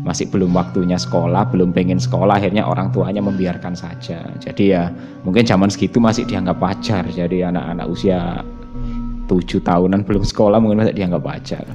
masih 0.06 0.30
belum 0.30 0.54
waktunya 0.54 1.02
sekolah, 1.02 1.50
belum 1.50 1.74
pengen 1.74 1.98
sekolah, 1.98 2.38
akhirnya 2.38 2.62
orang 2.62 2.94
tuanya 2.94 3.26
membiarkan 3.26 3.74
saja. 3.74 4.22
Jadi 4.38 4.78
ya 4.78 4.94
mungkin 5.26 5.44
zaman 5.44 5.74
segitu 5.74 5.98
masih 5.98 6.30
dianggap 6.30 6.62
wajar. 6.62 7.02
Jadi 7.10 7.42
anak-anak 7.42 7.90
usia 7.90 8.46
tujuh 9.26 9.66
tahunan 9.66 10.06
belum 10.06 10.22
sekolah 10.22 10.62
mungkin 10.62 10.86
masih 10.86 10.94
dianggap 10.94 11.26
wajar. 11.26 11.66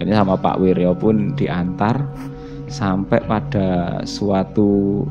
Ini 0.00 0.16
sama 0.16 0.40
Pak 0.40 0.56
Wiryo 0.56 0.96
pun 0.96 1.36
diantar 1.36 2.00
sampai 2.72 3.20
pada 3.28 4.00
suatu 4.08 5.04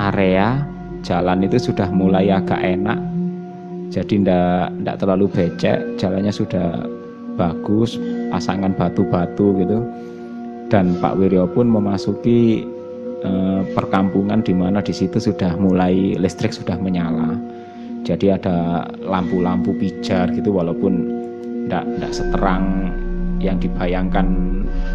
area 0.00 0.64
jalan 1.04 1.44
itu 1.44 1.60
sudah 1.60 1.92
mulai 1.92 2.32
agak 2.32 2.60
enak 2.62 2.96
jadi 3.90 4.22
ndak 4.22 4.66
ndak 4.86 4.96
terlalu 5.02 5.26
becek 5.26 5.98
jalannya 5.98 6.30
sudah 6.30 6.86
bagus 7.34 7.98
pasangan 8.30 8.70
batu-batu 8.76 9.58
gitu 9.58 9.78
dan 10.70 10.96
Pak 11.02 11.18
Wiryo 11.18 11.50
pun 11.50 11.66
memasuki 11.66 12.62
eh, 13.26 13.62
perkampungan 13.74 14.40
di 14.40 14.54
mana 14.54 14.78
di 14.78 14.94
situ 14.94 15.18
sudah 15.18 15.58
mulai 15.58 16.14
listrik 16.16 16.54
sudah 16.54 16.78
menyala. 16.78 17.34
Jadi 18.06 18.32
ada 18.32 18.88
lampu-lampu 19.02 19.76
pijar 19.76 20.32
gitu 20.32 20.56
walaupun 20.56 21.20
ndak 21.68 21.84
ndak 22.00 22.12
seterang 22.16 22.88
yang 23.42 23.60
dibayangkan 23.60 24.26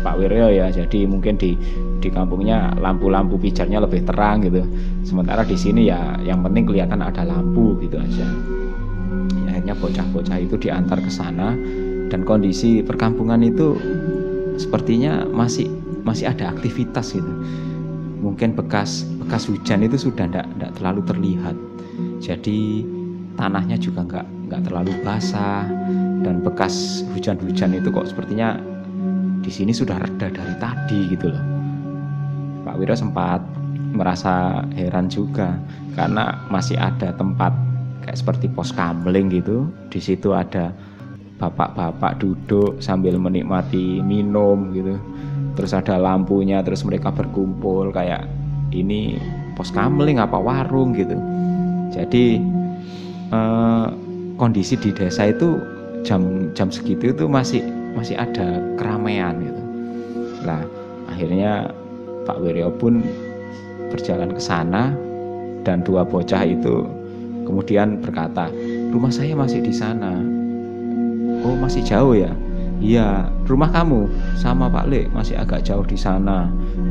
Pak 0.02 0.16
Wiryo 0.18 0.50
ya. 0.50 0.68
Jadi 0.72 1.06
mungkin 1.06 1.38
di 1.38 1.54
di 2.00 2.10
kampungnya 2.10 2.74
lampu-lampu 2.80 3.38
pijarnya 3.38 3.84
lebih 3.84 4.08
terang 4.08 4.48
gitu. 4.48 4.64
Sementara 5.06 5.46
di 5.46 5.60
sini 5.60 5.92
ya 5.92 6.18
yang 6.24 6.42
penting 6.42 6.66
kelihatan 6.66 7.04
ada 7.04 7.22
lampu 7.28 7.78
gitu 7.84 8.00
aja. 8.00 8.26
Ya, 9.46 9.50
akhirnya 9.54 9.76
bocah-bocah 9.78 10.38
itu 10.42 10.56
diantar 10.58 10.98
ke 11.04 11.12
sana. 11.12 11.54
Dan 12.06 12.22
kondisi 12.22 12.86
perkampungan 12.86 13.42
itu 13.42 13.74
sepertinya 14.58 15.28
masih 15.28 15.68
masih 16.06 16.32
ada 16.32 16.52
aktivitas 16.52 17.16
gitu. 17.16 17.32
Mungkin 18.22 18.58
bekas 18.58 19.06
bekas 19.22 19.46
hujan 19.50 19.86
itu 19.86 20.10
sudah 20.10 20.26
tidak 20.30 20.72
terlalu 20.78 21.02
terlihat. 21.06 21.56
Jadi 22.24 22.84
tanahnya 23.38 23.78
juga 23.78 24.06
nggak 24.06 24.26
nggak 24.50 24.62
terlalu 24.66 24.92
basah. 25.06 25.68
Dan 26.26 26.42
bekas 26.42 27.06
hujan-hujan 27.14 27.78
itu 27.78 27.94
kok 27.94 28.10
sepertinya 28.10 28.58
di 29.46 29.54
sini 29.54 29.70
sudah 29.70 30.02
reda 30.02 30.34
dari 30.34 30.56
tadi 30.58 31.00
gitu 31.14 31.30
loh. 31.30 31.46
Pak 32.66 32.82
Wiro 32.82 32.98
sempat 32.98 33.46
merasa 33.94 34.66
heran 34.74 35.06
juga 35.06 35.54
karena 35.94 36.50
masih 36.50 36.76
ada 36.82 37.14
tempat 37.14 37.54
kayak 38.02 38.18
seperti 38.18 38.50
pos 38.50 38.74
kamling 38.74 39.30
gitu. 39.30 39.70
Di 39.94 40.02
situ 40.02 40.34
ada 40.34 40.74
bapak-bapak 41.36 42.24
duduk 42.24 42.80
sambil 42.80 43.20
menikmati 43.20 44.00
minum 44.00 44.72
gitu. 44.72 44.96
Terus 45.56 45.72
ada 45.76 46.00
lampunya 46.00 46.60
terus 46.64 46.84
mereka 46.84 47.12
berkumpul 47.12 47.92
kayak 47.92 48.28
ini 48.72 49.20
pos 49.56 49.72
kamling 49.72 50.20
apa 50.20 50.36
warung? 50.36 50.96
gitu. 50.96 51.16
Jadi 51.92 52.40
eh, 53.32 53.88
kondisi 54.36 54.76
di 54.80 54.92
desa 54.92 55.32
itu 55.32 55.60
jam 56.04 56.52
jam 56.54 56.68
segitu 56.70 57.16
itu 57.16 57.26
masih 57.28 57.64
masih 57.96 58.20
ada 58.20 58.60
keramaian 58.76 59.40
gitu. 59.40 59.62
Lah 60.44 60.64
akhirnya 61.08 61.72
Pak 62.28 62.42
Wiryo 62.42 62.74
pun 62.76 63.00
berjalan 63.94 64.36
ke 64.36 64.42
sana 64.42 64.92
dan 65.64 65.82
dua 65.86 66.04
bocah 66.04 66.44
itu 66.44 66.84
kemudian 67.48 68.02
berkata 68.02 68.52
rumah 68.92 69.14
saya 69.14 69.38
masih 69.38 69.62
di 69.62 69.72
sana 69.72 70.35
oh 71.46 71.54
masih 71.54 71.86
jauh 71.86 72.18
ya? 72.18 72.34
Iya 72.82 73.32
rumah 73.48 73.72
kamu 73.72 74.10
sama 74.36 74.68
Pak 74.68 74.86
Le 74.92 75.08
masih 75.14 75.38
agak 75.40 75.64
jauh 75.64 75.86
di 75.86 75.96
sana. 75.96 76.50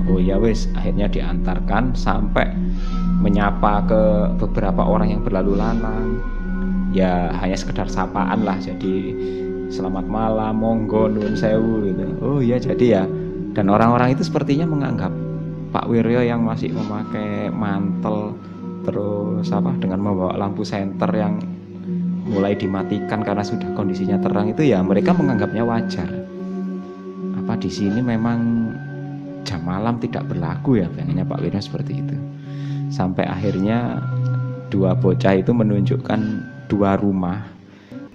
Oh 0.08 0.22
ya 0.22 0.38
wes 0.40 0.70
akhirnya 0.78 1.10
diantarkan 1.10 1.92
sampai 1.92 2.54
menyapa 3.20 3.84
ke 3.84 4.02
beberapa 4.38 4.86
orang 4.86 5.12
yang 5.12 5.22
berlalu 5.26 5.58
lalang. 5.58 6.22
Ya 6.94 7.34
hanya 7.42 7.58
sekedar 7.58 7.90
sapaan 7.90 8.46
lah 8.46 8.56
jadi 8.62 9.12
selamat 9.68 10.06
malam 10.06 10.62
monggo 10.62 11.10
nun 11.10 11.34
sewu 11.34 11.84
gitu. 11.84 12.06
Oh 12.22 12.38
iya 12.38 12.56
jadi 12.56 13.02
ya. 13.02 13.04
Dan 13.54 13.70
orang-orang 13.70 14.14
itu 14.14 14.22
sepertinya 14.26 14.66
menganggap 14.66 15.12
Pak 15.74 15.90
Wiryo 15.90 16.22
yang 16.22 16.46
masih 16.46 16.70
memakai 16.70 17.50
mantel 17.50 18.38
terus 18.84 19.48
apa 19.50 19.72
dengan 19.80 19.98
membawa 20.04 20.36
lampu 20.36 20.62
senter 20.62 21.08
yang 21.16 21.40
mulai 22.24 22.56
dimatikan 22.56 23.20
karena 23.20 23.44
sudah 23.44 23.68
kondisinya 23.76 24.16
terang 24.16 24.48
itu 24.48 24.64
ya 24.64 24.80
mereka 24.80 25.12
menganggapnya 25.12 25.62
wajar. 25.62 26.08
Apa 27.36 27.60
di 27.60 27.68
sini 27.68 28.00
memang 28.00 28.72
jam 29.44 29.60
malam 29.60 30.00
tidak 30.00 30.24
berlaku 30.32 30.80
ya 30.80 30.88
pengennya 30.88 31.28
Pak 31.28 31.44
Wiryo 31.44 31.60
seperti 31.60 32.00
itu. 32.00 32.16
Sampai 32.88 33.28
akhirnya 33.28 34.00
dua 34.72 34.96
bocah 34.96 35.36
itu 35.36 35.52
menunjukkan 35.52 36.20
dua 36.72 36.96
rumah 36.96 37.44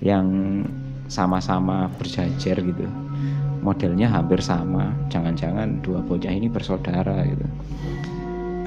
yang 0.01 0.25
sama-sama 1.05 1.87
berjajar 2.01 2.57
gitu. 2.57 2.85
Modelnya 3.61 4.09
hampir 4.09 4.41
sama. 4.41 4.89
Jangan-jangan 5.13 5.85
dua 5.85 6.01
bocah 6.01 6.31
ini 6.33 6.49
bersaudara 6.49 7.21
gitu. 7.29 7.45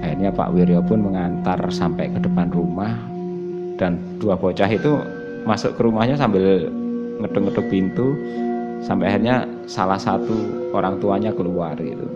Akhirnya 0.03 0.31
Pak 0.31 0.51
Wiryo 0.55 0.83
pun 0.87 1.03
mengantar 1.03 1.59
sampai 1.71 2.11
ke 2.11 2.19
depan 2.23 2.51
rumah 2.51 2.95
dan 3.79 3.99
dua 4.19 4.35
bocah 4.39 4.67
itu 4.69 5.22
masuk 5.43 5.75
ke 5.75 5.81
rumahnya 5.83 6.15
sambil 6.15 6.71
ngeduk-ngeduk 7.23 7.67
pintu 7.71 8.15
sampai 8.83 9.15
akhirnya 9.15 9.47
salah 9.71 9.99
satu 9.99 10.35
orang 10.75 10.99
tuanya 10.99 11.31
keluar 11.31 11.79
gitu. 11.79 12.07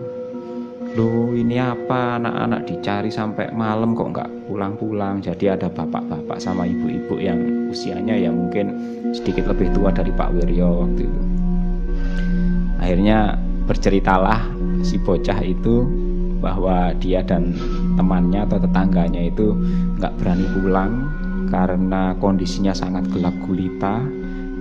Loh 0.97 1.29
ini 1.37 1.61
apa? 1.61 2.17
Anak-anak 2.17 2.65
dicari 2.65 3.13
sampai 3.13 3.53
malam 3.53 3.93
kok 3.93 4.17
nggak 4.17 4.29
pulang-pulang. 4.49 5.21
Jadi 5.21 5.45
ada 5.51 5.69
bapak-bapak 5.69 6.41
sama 6.41 6.65
ibu-ibu 6.65 7.21
yang 7.21 7.69
usianya 7.69 8.17
ya 8.17 8.33
mungkin 8.33 8.73
sedikit 9.13 9.45
lebih 9.45 9.69
tua 9.77 9.93
dari 9.93 10.09
Pak 10.09 10.33
Wiryo 10.33 10.87
waktu 10.87 11.05
itu. 11.05 11.21
Akhirnya 12.81 13.37
berceritalah 13.69 14.41
si 14.81 14.97
bocah 14.97 15.37
itu 15.43 15.85
bahwa 16.41 16.93
dia 17.01 17.21
dan 17.21 17.53
temannya 17.97 18.45
atau 18.45 18.57
tetangganya 18.61 19.29
itu 19.29 19.53
nggak 19.97 20.13
berani 20.21 20.45
pulang 20.57 20.91
karena 21.47 22.13
kondisinya 22.19 22.75
sangat 22.75 23.07
gelap 23.09 23.33
gulita 23.47 24.03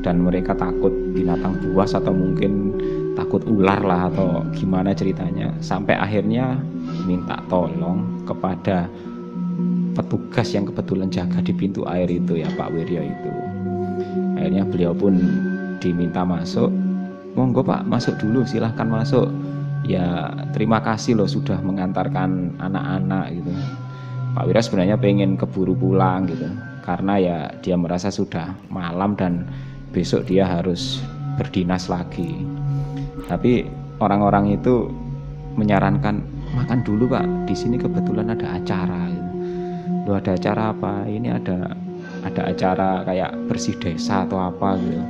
dan 0.07 0.23
mereka 0.23 0.55
takut 0.55 0.95
binatang 1.11 1.59
buas 1.59 1.91
atau 1.99 2.15
mungkin 2.15 2.79
takut 3.19 3.43
ular 3.51 3.83
lah 3.83 4.07
atau 4.07 4.47
gimana 4.55 4.95
ceritanya. 4.95 5.51
Sampai 5.59 5.99
akhirnya 5.99 6.63
minta 7.11 7.43
tolong 7.51 8.23
kepada 8.23 8.87
petugas 9.99 10.55
yang 10.55 10.71
kebetulan 10.71 11.11
jaga 11.11 11.43
di 11.43 11.51
pintu 11.51 11.83
air 11.91 12.07
itu 12.07 12.39
ya 12.39 12.47
Pak 12.55 12.71
Wiryo 12.71 13.03
itu. 13.03 13.33
Akhirnya 14.39 14.63
beliau 14.63 14.95
pun 14.95 15.19
diminta 15.83 16.23
masuk. 16.23 16.71
Monggo 17.35 17.67
Pak 17.67 17.91
masuk 17.91 18.15
dulu 18.23 18.47
silahkan 18.47 18.87
masuk. 18.87 19.27
Ya 19.83 20.31
terima 20.55 20.79
kasih 20.87 21.19
loh 21.19 21.27
sudah 21.27 21.59
mengantarkan 21.59 22.55
anak-anak 22.63 23.35
gitu. 23.35 23.51
Pak 24.39 24.45
Wiryo 24.47 24.63
sebenarnya 24.63 24.97
pengen 25.03 25.35
keburu 25.35 25.75
pulang 25.75 26.31
gitu 26.31 26.47
karena 26.87 27.15
ya 27.19 27.39
dia 27.67 27.75
merasa 27.75 28.15
sudah 28.15 28.55
malam 28.71 29.19
dan 29.19 29.43
besok 29.91 30.31
dia 30.31 30.47
harus 30.47 31.03
berdinas 31.35 31.91
lagi. 31.91 32.47
Tapi 33.27 33.67
orang-orang 33.99 34.55
itu 34.55 34.87
menyarankan 35.59 36.23
makan 36.55 36.87
dulu 36.87 37.11
pak. 37.11 37.27
Di 37.51 37.59
sini 37.59 37.75
kebetulan 37.75 38.31
ada 38.31 38.55
acara. 38.55 39.11
Lu 40.07 40.15
ada 40.15 40.39
acara 40.39 40.71
apa? 40.71 41.03
Ini 41.11 41.35
ada 41.35 41.75
ada 42.23 42.43
acara 42.55 43.03
kayak 43.03 43.35
bersih 43.51 43.75
desa 43.83 44.23
atau 44.23 44.39
apa 44.39 44.79
gitu. 44.79 45.03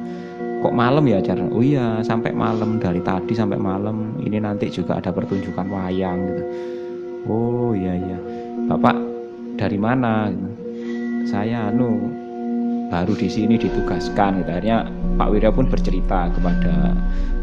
Kok 0.65 0.73
malam 0.73 1.05
ya 1.05 1.21
acara? 1.21 1.45
Oh 1.53 1.61
iya 1.61 2.01
sampai 2.01 2.33
malam. 2.33 2.81
Dari 2.81 3.05
tadi 3.05 3.37
sampai 3.37 3.61
malam. 3.61 4.17
Ini 4.25 4.41
nanti 4.41 4.73
juga 4.73 4.97
ada 4.97 5.13
pertunjukan 5.13 5.69
wayang 5.69 6.19
gitu. 6.25 6.43
Oh 7.29 7.77
iya 7.77 7.93
iya. 7.93 8.19
Bapak 8.65 8.97
dari 9.61 9.77
mana. 9.77 10.33
Saya 11.27 11.75
anu 11.75 12.15
baru 12.87 13.19
di 13.19 13.27
sini 13.27 13.59
ditugaskan 13.59 14.47
gitu. 14.47 14.51
akhirnya 14.55 14.87
Pak 15.19 15.29
Wirya 15.35 15.51
pun 15.51 15.67
bercerita 15.67 16.31
kepada 16.31 16.95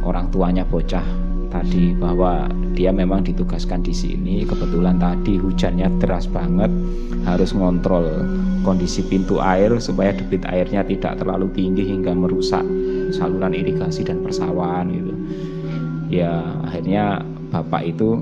orang 0.07 0.31
tuanya 0.31 0.63
bocah 0.63 1.03
tadi 1.51 1.93
bahwa 1.93 2.47
dia 2.73 2.89
memang 2.89 3.21
ditugaskan 3.21 3.85
di 3.85 3.93
sini 3.93 4.47
kebetulan 4.47 4.97
tadi 4.97 5.37
hujannya 5.37 5.99
deras 6.01 6.25
banget 6.25 6.71
harus 7.27 7.53
ngontrol 7.53 8.25
kondisi 8.65 9.05
pintu 9.05 9.37
air 9.43 9.69
supaya 9.77 10.15
debit 10.15 10.47
airnya 10.49 10.81
tidak 10.81 11.21
terlalu 11.21 11.51
tinggi 11.53 11.85
hingga 11.85 12.15
merusak 12.15 12.63
saluran 13.13 13.53
irigasi 13.53 14.01
dan 14.01 14.23
persawahan 14.25 14.89
gitu 14.89 15.13
ya 16.09 16.41
akhirnya 16.65 17.21
bapak 17.53 17.93
itu 17.93 18.17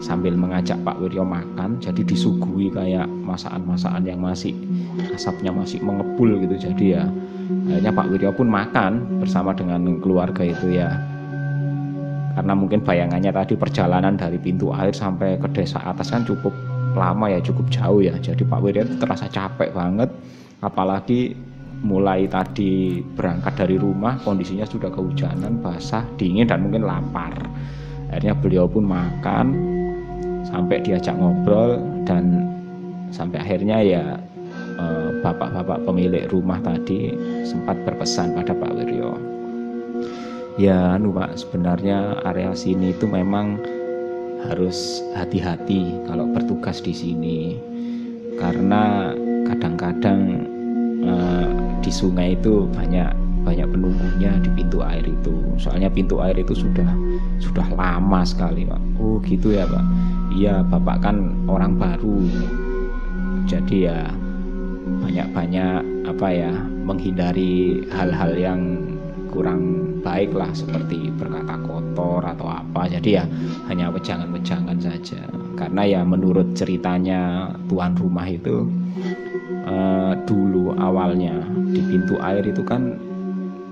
sambil 0.00 0.32
mengajak 0.32 0.80
Pak 0.80 0.96
Wiryo 0.98 1.22
makan 1.22 1.76
jadi 1.78 2.00
disuguhi 2.00 2.72
kayak 2.72 3.06
masakan-masakan 3.06 4.02
yang 4.08 4.20
masih 4.20 4.56
asapnya 5.12 5.52
masih 5.52 5.78
mengepul 5.84 6.40
gitu. 6.40 6.56
Jadi 6.56 6.96
ya 6.96 7.04
akhirnya 7.68 7.92
Pak 7.92 8.06
Wiryo 8.08 8.30
pun 8.32 8.48
makan 8.48 9.20
bersama 9.20 9.52
dengan 9.52 10.00
keluarga 10.00 10.40
itu 10.42 10.74
ya. 10.74 10.88
Karena 12.34 12.56
mungkin 12.56 12.80
bayangannya 12.80 13.30
tadi 13.30 13.54
perjalanan 13.54 14.16
dari 14.16 14.40
pintu 14.40 14.72
air 14.72 14.96
sampai 14.96 15.36
ke 15.36 15.48
desa 15.52 15.82
atas 15.84 16.08
kan 16.08 16.24
cukup 16.24 16.54
lama 16.96 17.28
ya 17.28 17.38
cukup 17.44 17.68
jauh 17.68 18.00
ya. 18.00 18.16
Jadi 18.16 18.42
Pak 18.42 18.60
Wirya 18.64 18.88
itu 18.88 18.96
terasa 18.96 19.28
capek 19.28 19.76
banget. 19.76 20.08
Apalagi 20.64 21.36
mulai 21.80 22.28
tadi 22.28 23.00
berangkat 23.00 23.56
dari 23.56 23.80
rumah 23.80 24.20
kondisinya 24.20 24.68
sudah 24.68 24.92
kehujanan 24.92 25.64
basah 25.64 26.04
dingin 26.16 26.48
dan 26.48 26.64
mungkin 26.64 26.84
lapar. 26.84 27.32
Akhirnya 28.10 28.34
beliau 28.34 28.66
pun 28.66 28.84
makan 28.90 29.46
sampai 30.46 30.80
diajak 30.80 31.16
ngobrol 31.16 31.80
dan 32.08 32.46
sampai 33.10 33.42
akhirnya 33.42 33.78
ya 33.82 34.04
eh, 34.78 35.10
bapak-bapak 35.20 35.84
pemilik 35.84 36.24
rumah 36.32 36.62
tadi 36.62 37.12
sempat 37.44 37.76
berpesan 37.84 38.32
pada 38.32 38.56
Pak 38.56 38.72
Wiryo. 38.76 39.12
Ya 40.60 40.96
anu 40.96 41.12
Pak 41.14 41.40
sebenarnya 41.40 42.20
area 42.26 42.52
sini 42.52 42.92
itu 42.92 43.08
memang 43.08 43.56
harus 44.48 45.04
hati-hati 45.16 46.00
kalau 46.08 46.28
bertugas 46.32 46.80
di 46.80 46.92
sini. 46.96 47.38
Karena 48.40 49.12
kadang-kadang 49.44 50.48
uh, 51.04 51.48
di 51.84 51.92
sungai 51.92 52.32
itu 52.36 52.64
banyak 52.72 53.12
banyak 53.42 53.66
penunggunya 53.68 54.36
di 54.40 54.50
pintu 54.52 54.84
air 54.84 55.04
itu. 55.04 55.34
Soalnya 55.56 55.88
pintu 55.92 56.20
air 56.20 56.36
itu 56.36 56.52
sudah 56.52 56.88
sudah 57.40 57.66
lama 57.74 58.20
sekali 58.22 58.68
pak. 58.68 58.80
Oh 59.00 59.18
gitu 59.24 59.52
ya 59.54 59.64
pak. 59.66 59.84
Iya 60.30 60.62
bapak 60.66 60.96
kan 61.02 61.16
orang 61.50 61.76
baru. 61.76 62.20
Jadi 63.48 63.90
ya 63.90 64.06
banyak-banyak 65.00 66.06
apa 66.06 66.28
ya 66.30 66.52
menghindari 66.84 67.84
hal-hal 67.90 68.34
yang 68.34 68.60
kurang 69.30 69.86
baik 70.02 70.34
lah 70.34 70.50
seperti 70.50 71.10
berkata 71.14 71.54
kotor 71.62 72.22
atau 72.24 72.50
apa. 72.50 72.90
Jadi 72.90 73.18
ya 73.20 73.24
hanya 73.70 73.90
wejangan-wejangan 73.90 74.78
saja. 74.78 75.22
Karena 75.54 75.82
ya 75.84 76.00
menurut 76.02 76.56
ceritanya 76.56 77.52
tuan 77.68 77.92
rumah 77.94 78.24
itu 78.26 78.64
uh, 79.68 80.12
dulu 80.24 80.72
awalnya 80.80 81.36
di 81.70 81.80
pintu 81.84 82.16
air 82.18 82.42
itu 82.42 82.64
kan 82.64 82.96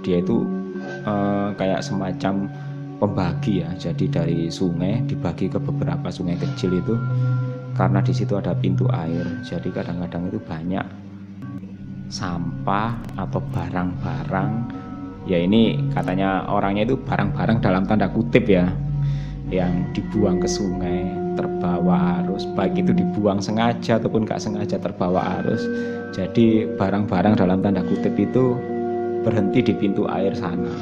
dia 0.03 0.23
itu 0.23 0.47
uh, 1.07 1.51
kayak 1.55 1.83
semacam 1.83 2.47
pembagi 2.99 3.63
ya. 3.63 3.71
Jadi 3.79 4.11
dari 4.11 4.39
sungai 4.51 5.03
dibagi 5.07 5.47
ke 5.47 5.59
beberapa 5.59 6.11
sungai 6.11 6.37
kecil 6.37 6.79
itu 6.79 6.95
karena 7.79 8.03
di 8.03 8.11
situ 8.11 8.35
ada 8.35 8.53
pintu 8.59 8.91
air. 8.91 9.25
Jadi 9.47 9.71
kadang-kadang 9.71 10.29
itu 10.29 10.39
banyak 10.43 10.87
sampah 12.11 12.99
atau 13.15 13.41
barang-barang. 13.55 14.51
Ya 15.29 15.39
ini 15.45 15.79
katanya 15.93 16.49
orangnya 16.49 16.89
itu 16.89 16.97
barang-barang 16.97 17.61
dalam 17.61 17.85
tanda 17.85 18.09
kutip 18.09 18.49
ya 18.49 18.67
yang 19.49 19.93
dibuang 19.93 20.41
ke 20.41 20.49
sungai 20.49 21.13
terbawa 21.37 22.25
arus. 22.25 22.49
Baik 22.59 22.83
itu 22.83 22.93
dibuang 22.97 23.39
sengaja 23.39 24.01
ataupun 24.01 24.27
nggak 24.27 24.41
sengaja 24.41 24.81
terbawa 24.81 25.39
arus. 25.41 25.63
Jadi 26.17 26.67
barang-barang 26.75 27.39
dalam 27.39 27.61
tanda 27.61 27.85
kutip 27.85 28.17
itu 28.19 28.57
berhenti 29.29 29.61
di 29.61 29.77
pintu 29.77 30.09
air 30.09 30.33
sana. 30.33 30.73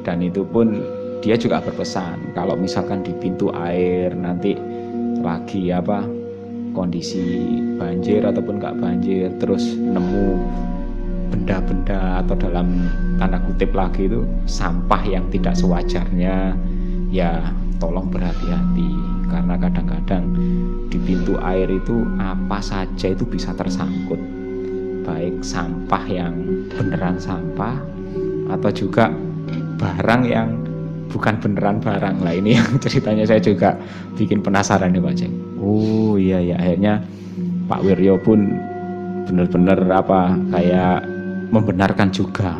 Dan 0.00 0.24
itu 0.24 0.48
pun 0.48 0.80
dia 1.20 1.36
juga 1.36 1.60
berpesan 1.60 2.32
kalau 2.32 2.56
misalkan 2.56 3.04
di 3.04 3.12
pintu 3.20 3.52
air 3.52 4.16
nanti 4.16 4.56
lagi 5.20 5.68
apa 5.72 6.04
kondisi 6.72 7.60
banjir 7.76 8.24
ataupun 8.24 8.60
nggak 8.60 8.76
banjir 8.80 9.28
terus 9.40 9.76
nemu 9.76 10.36
benda-benda 11.32 12.24
atau 12.24 12.36
dalam 12.36 12.88
tanda 13.20 13.40
kutip 13.44 13.72
lagi 13.72 14.08
itu 14.08 14.24
sampah 14.44 15.00
yang 15.04 15.24
tidak 15.28 15.52
sewajarnya 15.56 16.56
ya 17.12 17.52
tolong 17.76 18.08
berhati-hati. 18.08 18.88
Karena 19.28 19.58
kadang-kadang 19.60 20.24
di 20.88 20.96
pintu 21.00 21.36
air 21.40 21.68
itu 21.68 22.04
apa 22.20 22.60
saja 22.62 23.10
itu 23.10 23.24
bisa 23.26 23.50
tersangkut 23.56 24.33
baik 25.04 25.44
sampah 25.44 26.04
yang 26.08 26.34
beneran 26.72 27.20
sampah 27.20 27.76
atau 28.50 28.70
juga 28.72 29.12
barang 29.78 30.22
yang 30.24 30.48
bukan 31.12 31.38
beneran 31.38 31.78
barang. 31.78 32.24
Lah 32.24 32.34
ini 32.34 32.58
yang 32.58 32.68
ceritanya 32.82 33.28
saya 33.28 33.38
juga 33.38 33.76
bikin 34.18 34.40
penasaran 34.40 34.90
nih 34.90 35.02
Pak 35.04 35.14
Ceng. 35.14 35.34
Oh 35.60 36.16
iya 36.18 36.40
ya 36.40 36.56
akhirnya 36.58 37.04
Pak 37.70 37.80
Wiryo 37.84 38.18
pun 38.18 38.58
benar-benar 39.24 39.78
apa 39.88 40.36
kayak 40.52 41.06
membenarkan 41.54 42.10
juga 42.10 42.58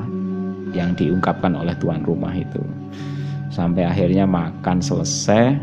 yang 0.70 0.94
diungkapkan 0.94 1.56
oleh 1.56 1.74
tuan 1.80 2.04
rumah 2.06 2.32
itu. 2.36 2.62
Sampai 3.50 3.86
akhirnya 3.86 4.26
makan 4.26 4.82
selesai 4.82 5.54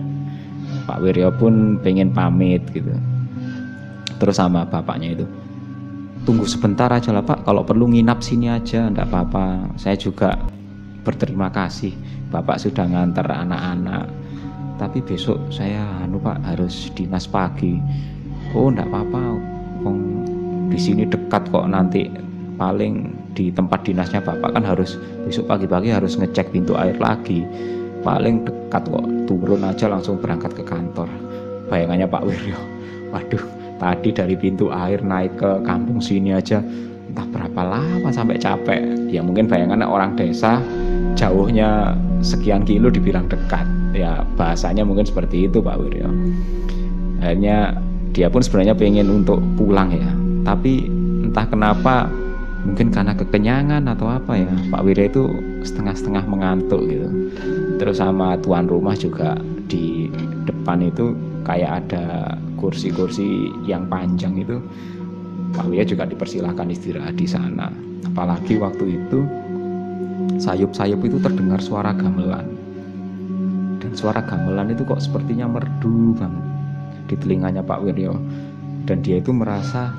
Pak 0.88 1.00
Wiryo 1.04 1.32
pun 1.36 1.80
pengen 1.80 2.12
pamit 2.12 2.64
gitu. 2.74 2.92
Terus 4.22 4.38
sama 4.38 4.62
bapaknya 4.70 5.18
itu 5.18 5.26
tunggu 6.24 6.46
sebentar 6.46 6.90
aja 6.94 7.10
lah 7.14 7.26
Pak. 7.26 7.46
Kalau 7.46 7.66
perlu 7.66 7.90
nginap 7.90 8.22
sini 8.22 8.50
aja 8.50 8.90
enggak 8.90 9.10
apa-apa. 9.10 9.76
Saya 9.78 9.98
juga 9.98 10.38
berterima 11.02 11.50
kasih. 11.50 11.94
Bapak 12.32 12.62
sudah 12.62 12.86
ngantar 12.88 13.28
anak-anak. 13.28 14.06
Tapi 14.78 14.98
besok 15.06 15.38
saya 15.54 15.86
anu 16.02 16.18
Pak 16.22 16.42
harus 16.46 16.90
dinas 16.94 17.26
pagi. 17.26 17.78
Oh 18.54 18.70
enggak 18.70 18.90
apa-apa. 18.90 19.22
Di 20.70 20.80
sini 20.80 21.04
dekat 21.06 21.50
kok. 21.50 21.66
Nanti 21.68 22.08
paling 22.58 23.18
di 23.34 23.50
tempat 23.50 23.82
dinasnya 23.88 24.22
Bapak 24.22 24.54
kan 24.54 24.64
harus 24.68 25.00
besok 25.26 25.50
pagi-pagi 25.50 25.90
harus 25.90 26.18
ngecek 26.18 26.54
pintu 26.54 26.78
air 26.78 26.98
lagi. 27.02 27.46
Paling 28.06 28.46
dekat 28.46 28.86
kok. 28.86 29.06
Turun 29.26 29.66
aja 29.66 29.90
langsung 29.90 30.22
berangkat 30.22 30.54
ke 30.54 30.64
kantor. 30.66 31.10
Bayangannya 31.70 32.08
Pak 32.10 32.24
Wiryo. 32.26 32.60
Waduh 33.12 33.61
tadi 33.82 34.14
dari 34.14 34.38
pintu 34.38 34.70
air 34.70 35.02
naik 35.02 35.42
ke 35.42 35.66
kampung 35.66 35.98
sini 35.98 36.38
aja 36.38 36.62
entah 37.10 37.26
berapa 37.34 37.62
lama 37.66 38.10
sampai 38.14 38.38
capek. 38.38 39.10
Ya 39.10 39.26
mungkin 39.26 39.50
bayangannya 39.50 39.90
orang 39.90 40.14
desa 40.14 40.62
jauhnya 41.18 41.98
sekian 42.22 42.62
kilo 42.62 42.94
dibilang 42.94 43.26
dekat. 43.26 43.66
Ya 43.92 44.22
bahasanya 44.38 44.86
mungkin 44.86 45.10
seperti 45.10 45.50
itu 45.50 45.60
Pak 45.60 45.82
Wiryo. 45.82 46.14
Akhirnya 47.26 47.76
dia 48.14 48.30
pun 48.30 48.46
sebenarnya 48.46 48.78
pengen 48.78 49.10
untuk 49.10 49.42
pulang 49.58 49.90
ya. 49.92 50.14
Tapi 50.46 50.88
entah 51.26 51.50
kenapa 51.50 52.08
mungkin 52.62 52.94
karena 52.94 53.18
kekenyangan 53.18 53.90
atau 53.90 54.08
apa 54.08 54.38
ya 54.38 54.54
Pak 54.70 54.82
Wirya 54.86 55.10
itu 55.10 55.26
setengah-setengah 55.66 56.24
mengantuk 56.30 56.86
gitu. 56.86 57.10
Terus 57.82 57.98
sama 57.98 58.38
tuan 58.40 58.70
rumah 58.70 58.94
juga 58.94 59.36
di 59.66 60.08
depan 60.46 60.86
itu 60.86 61.18
kayak 61.42 61.84
ada 61.84 62.38
kursi-kursi 62.62 63.50
yang 63.66 63.90
panjang 63.90 64.38
itu 64.38 64.62
Pak 65.52 65.66
Wirya 65.68 65.84
juga 65.84 66.06
dipersilahkan 66.06 66.70
istirahat 66.70 67.18
di 67.18 67.26
sana 67.26 67.74
apalagi 68.06 68.62
waktu 68.62 69.02
itu 69.02 69.26
sayup-sayup 70.38 71.02
itu 71.02 71.18
terdengar 71.18 71.58
suara 71.58 71.92
gamelan 71.98 72.46
dan 73.82 73.92
suara 73.98 74.22
gamelan 74.22 74.70
itu 74.70 74.86
kok 74.86 75.02
sepertinya 75.02 75.50
merdu 75.50 76.14
banget 76.14 76.46
di 77.10 77.16
telinganya 77.18 77.66
Pak 77.66 77.82
Wiryo 77.82 78.14
dan 78.86 79.02
dia 79.02 79.18
itu 79.18 79.34
merasa 79.34 79.90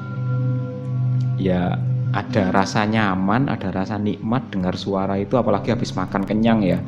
ya 1.42 1.74
ada 2.12 2.52
rasa 2.52 2.84
nyaman, 2.84 3.48
ada 3.48 3.72
rasa 3.72 3.96
nikmat 3.96 4.44
dengar 4.52 4.76
suara 4.76 5.16
itu 5.16 5.40
apalagi 5.40 5.72
habis 5.72 5.96
makan 5.96 6.28
kenyang 6.28 6.60
ya. 6.60 6.78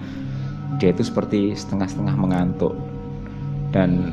Dia 0.76 0.92
itu 0.92 1.00
seperti 1.00 1.56
setengah-setengah 1.56 2.14
mengantuk. 2.18 2.76
Dan 3.72 4.12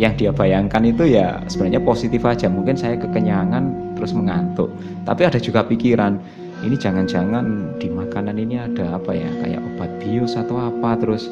yang 0.00 0.16
dia 0.16 0.32
bayangkan 0.32 0.82
itu 0.88 1.04
ya 1.16 1.40
sebenarnya 1.48 1.82
positif 1.84 2.24
aja. 2.24 2.48
Mungkin 2.48 2.76
saya 2.76 2.96
kekenyangan 2.96 3.96
terus 3.96 4.16
mengantuk. 4.16 4.72
Tapi 5.04 5.22
ada 5.28 5.36
juga 5.36 5.60
pikiran, 5.66 6.16
ini 6.64 6.76
jangan-jangan 6.78 7.76
di 7.76 7.92
makanan 7.92 8.36
ini 8.40 8.56
ada 8.56 8.96
apa 8.96 9.12
ya, 9.12 9.28
kayak 9.44 9.60
obat 9.60 9.90
bius 10.00 10.38
atau 10.38 10.56
apa? 10.56 10.96
Terus 10.96 11.28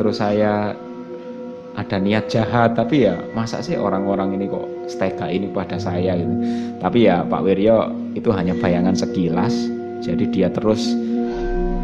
terus 0.00 0.16
saya 0.22 0.72
ada 1.76 1.96
niat 2.00 2.32
jahat. 2.32 2.72
Tapi 2.72 3.04
ya 3.04 3.20
masa 3.36 3.60
sih 3.60 3.76
orang-orang 3.76 4.32
ini 4.40 4.48
kok 4.48 4.64
stega 4.88 5.28
ini 5.28 5.52
pada 5.52 5.76
saya 5.76 6.16
gitu? 6.16 6.34
Tapi 6.80 7.04
ya 7.04 7.20
Pak 7.22 7.44
Wiryo 7.44 7.92
itu 8.16 8.32
hanya 8.32 8.56
bayangan 8.56 8.96
sekilas. 8.96 9.52
Jadi 10.00 10.32
dia 10.32 10.48
terus 10.48 10.96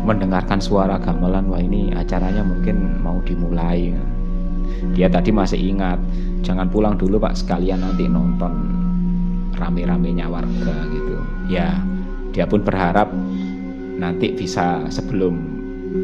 mendengarkan 0.06 0.62
suara 0.62 0.96
gamelan 1.02 1.50
wah 1.50 1.60
ini 1.60 1.90
acaranya 1.92 2.40
mungkin 2.40 3.02
mau 3.02 3.18
dimulai 3.26 3.90
dia 4.92 5.10
tadi 5.10 5.30
masih 5.34 5.58
ingat 5.58 5.98
jangan 6.42 6.70
pulang 6.70 6.94
dulu 6.94 7.18
Pak 7.18 7.34
sekalian 7.34 7.82
nanti 7.82 8.06
nonton 8.06 8.52
rame-ramenya 9.56 10.28
warga 10.28 10.76
gitu. 10.92 11.16
Ya 11.48 11.80
dia 12.30 12.44
pun 12.44 12.60
berharap 12.60 13.08
nanti 13.96 14.36
bisa 14.36 14.84
sebelum 14.92 15.34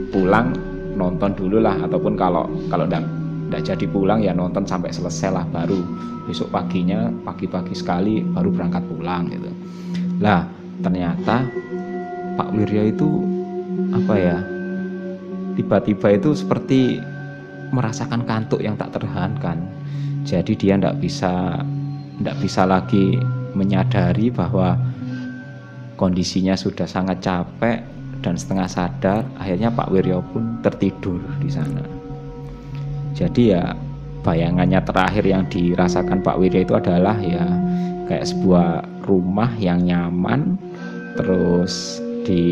pulang 0.09 0.57
nonton 0.97 1.37
dulu 1.37 1.61
lah 1.61 1.77
ataupun 1.85 2.17
kalau 2.17 2.49
kalau 2.73 2.89
tidak 2.89 3.63
jadi 3.69 3.87
pulang 3.89 4.25
ya 4.25 4.33
nonton 4.33 4.65
sampai 4.65 4.89
selesai 4.89 5.29
lah 5.29 5.45
baru 5.53 5.77
besok 6.25 6.49
paginya 6.49 7.13
pagi-pagi 7.27 7.77
sekali 7.77 8.25
baru 8.25 8.49
berangkat 8.49 8.83
pulang 8.89 9.29
gitu. 9.29 9.51
Lah 10.25 10.49
ternyata 10.81 11.45
Pak 12.41 12.49
Wirya 12.57 12.89
itu 12.89 13.29
apa 13.93 14.15
ya 14.17 14.39
tiba-tiba 15.53 16.17
itu 16.17 16.33
seperti 16.33 16.97
merasakan 17.73 18.23
kantuk 18.29 18.61
yang 18.61 18.77
tak 18.77 18.95
terhankan. 18.95 19.65
Jadi 20.23 20.55
dia 20.55 20.79
tidak 20.79 21.03
bisa 21.03 21.59
tidak 22.21 22.37
bisa 22.39 22.63
lagi 22.69 23.19
menyadari 23.57 24.31
bahwa 24.31 24.79
kondisinya 25.99 26.55
sudah 26.55 26.87
sangat 26.87 27.19
capek 27.25 27.83
dan 28.23 28.39
setengah 28.39 28.69
sadar. 28.71 29.27
Akhirnya 29.41 29.73
Pak 29.73 29.91
Wiryo 29.91 30.23
pun 30.31 30.63
tertidur 30.63 31.19
di 31.43 31.51
sana. 31.51 31.83
Jadi 33.13 33.51
ya 33.51 33.75
bayangannya 34.23 34.79
terakhir 34.87 35.25
yang 35.27 35.45
dirasakan 35.51 36.23
Pak 36.23 36.39
Wiryo 36.39 36.63
itu 36.63 36.75
adalah 36.79 37.19
ya 37.19 37.43
kayak 38.07 38.29
sebuah 38.31 38.87
rumah 39.09 39.51
yang 39.59 39.83
nyaman 39.83 40.55
terus 41.19 41.99
di 42.23 42.45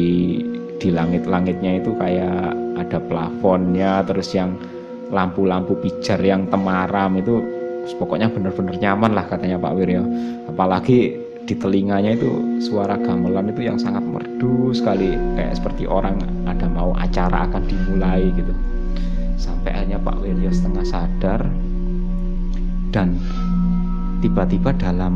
di 0.81 0.89
langit-langitnya 0.91 1.79
itu 1.79 1.95
kayak 1.95 2.57
ada 2.81 2.99
plafonnya 2.99 4.03
terus 4.03 4.33
yang 4.35 4.57
lampu-lampu 5.11 5.75
pijar 5.83 6.23
yang 6.23 6.47
temaram 6.49 7.13
itu 7.19 7.43
pokoknya 7.99 8.31
benar-benar 8.31 8.79
nyaman 8.79 9.13
lah 9.13 9.27
katanya 9.27 9.59
Pak 9.59 9.75
Wiryo 9.75 10.03
apalagi 10.47 11.31
di 11.51 11.59
telinganya 11.59 12.15
itu 12.15 12.63
suara 12.63 12.95
gamelan 12.95 13.51
itu 13.51 13.67
yang 13.67 13.75
sangat 13.75 14.07
merdu 14.07 14.71
sekali. 14.71 15.19
Kayak 15.35 15.59
seperti 15.59 15.83
orang 15.83 16.23
ada 16.47 16.71
mau 16.71 16.95
acara 16.95 17.51
akan 17.51 17.67
dimulai 17.67 18.31
gitu. 18.39 18.55
Sampai 19.35 19.75
akhirnya 19.75 19.99
Pak 19.99 20.23
Wiryo 20.23 20.55
setengah 20.55 20.87
sadar. 20.87 21.43
Dan 22.95 23.19
tiba-tiba 24.23 24.71
dalam 24.79 25.15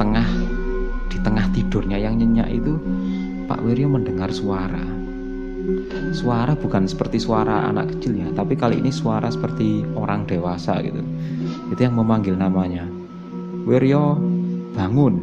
tengah 0.00 0.24
di 1.12 1.20
tengah 1.20 1.44
tidurnya 1.52 2.00
yang 2.00 2.16
nyenyak 2.16 2.48
itu 2.56 2.80
Pak 3.44 3.60
Wiryo 3.60 3.92
mendengar 3.92 4.32
suara 4.32 4.95
suara 6.14 6.54
bukan 6.56 6.86
seperti 6.86 7.20
suara 7.20 7.68
anak 7.68 7.96
kecil 7.96 8.16
ya 8.16 8.28
tapi 8.32 8.54
kali 8.54 8.80
ini 8.80 8.90
suara 8.94 9.28
seperti 9.28 9.82
orang 9.98 10.24
dewasa 10.24 10.78
gitu. 10.82 11.02
Itu 11.70 11.80
yang 11.82 11.98
memanggil 11.98 12.38
namanya. 12.38 12.86
Wiryo 13.66 14.18
bangun. 14.74 15.14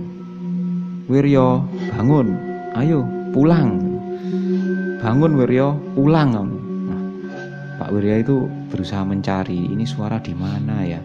Wiryo 1.08 1.64
bangun. 1.96 2.28
Ayo 2.76 3.08
pulang. 3.32 3.80
Bangun 5.04 5.36
Wiryo 5.36 5.76
pulang 6.00 6.32
nah, 6.32 7.02
Pak 7.76 7.90
Wiryo 7.92 8.16
itu 8.24 8.36
berusaha 8.72 9.04
mencari 9.04 9.68
ini 9.68 9.84
suara 9.84 10.20
di 10.24 10.32
mana 10.32 10.80
ya? 10.88 11.02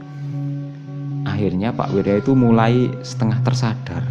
Akhirnya 1.27 1.75
Pak 1.75 1.91
Wiryo 1.95 2.23
itu 2.23 2.33
mulai 2.39 2.91
setengah 3.03 3.43
tersadar. 3.43 4.07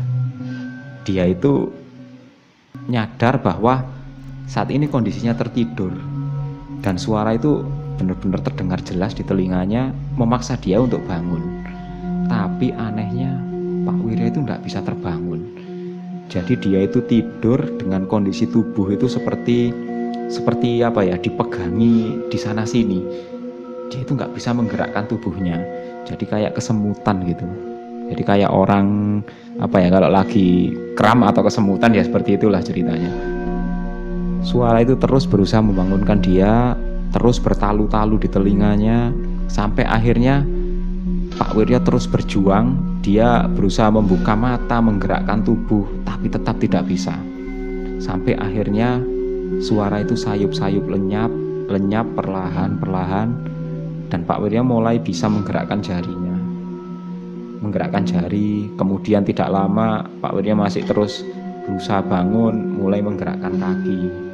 Dia 1.08 1.24
itu 1.24 1.72
nyadar 2.92 3.40
bahwa 3.40 3.97
saat 4.48 4.72
ini 4.72 4.88
kondisinya 4.88 5.36
tertidur 5.36 5.92
dan 6.80 6.96
suara 6.96 7.36
itu 7.36 7.68
benar-benar 8.00 8.40
terdengar 8.40 8.80
jelas 8.80 9.12
di 9.12 9.28
telinganya 9.28 9.92
memaksa 10.16 10.56
dia 10.56 10.80
untuk 10.80 11.04
bangun. 11.04 11.68
Tapi 12.32 12.72
anehnya 12.72 13.36
Pak 13.84 13.98
Wirya 14.08 14.32
itu 14.32 14.40
tidak 14.48 14.64
bisa 14.64 14.80
terbangun. 14.80 15.44
Jadi 16.32 16.56
dia 16.64 16.88
itu 16.88 17.04
tidur 17.04 17.60
dengan 17.76 18.08
kondisi 18.08 18.48
tubuh 18.48 18.88
itu 18.92 19.12
seperti 19.12 19.76
seperti 20.32 20.80
apa 20.80 21.04
ya 21.04 21.20
dipegangi 21.20 22.28
di 22.32 22.38
sana 22.40 22.64
sini. 22.64 23.04
Dia 23.92 24.00
itu 24.04 24.16
nggak 24.16 24.32
bisa 24.32 24.56
menggerakkan 24.56 25.12
tubuhnya. 25.12 25.60
Jadi 26.08 26.24
kayak 26.24 26.56
kesemutan 26.56 27.20
gitu. 27.28 27.48
Jadi 28.08 28.24
kayak 28.24 28.52
orang 28.52 29.20
apa 29.60 29.84
ya 29.84 29.92
kalau 29.92 30.08
lagi 30.08 30.72
kram 30.96 31.28
atau 31.28 31.44
kesemutan 31.44 31.92
ya 31.92 32.04
seperti 32.08 32.40
itulah 32.40 32.64
ceritanya 32.64 33.37
Suara 34.46 34.82
itu 34.82 34.98
terus 34.98 35.26
berusaha 35.26 35.60
membangunkan 35.62 36.22
dia, 36.22 36.78
terus 37.14 37.42
bertalu-talu 37.42 38.22
di 38.22 38.30
telinganya, 38.30 39.10
sampai 39.50 39.84
akhirnya 39.88 40.46
Pak 41.38 41.54
Wirya 41.54 41.80
terus 41.82 42.10
berjuang. 42.10 43.00
Dia 43.06 43.48
berusaha 43.48 43.88
membuka 43.88 44.36
mata, 44.36 44.84
menggerakkan 44.84 45.40
tubuh, 45.46 45.88
tapi 46.04 46.28
tetap 46.28 46.60
tidak 46.60 46.84
bisa. 46.90 47.16
Sampai 48.04 48.36
akhirnya 48.36 49.00
suara 49.64 50.04
itu 50.04 50.18
sayup-sayup 50.18 50.84
lenyap, 50.92 51.32
lenyap 51.72 52.04
perlahan-perlahan, 52.20 53.30
dan 54.12 54.28
Pak 54.28 54.44
Wirya 54.44 54.60
mulai 54.60 55.00
bisa 55.00 55.32
menggerakkan 55.32 55.80
jarinya. 55.80 56.36
Menggerakkan 57.64 58.04
jari, 58.04 58.70
kemudian 58.76 59.24
tidak 59.24 59.50
lama 59.50 60.04
Pak 60.20 60.36
Wirya 60.36 60.54
masih 60.54 60.84
terus 60.84 61.24
berusaha 61.64 62.04
bangun, 62.04 62.80
mulai 62.80 63.00
menggerakkan 63.00 63.56
kaki. 63.56 64.27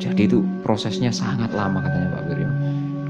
Jadi 0.00 0.24
itu 0.24 0.40
prosesnya 0.64 1.12
sangat 1.12 1.52
lama 1.52 1.84
katanya 1.84 2.08
Pak 2.16 2.22
Wiryo. 2.24 2.50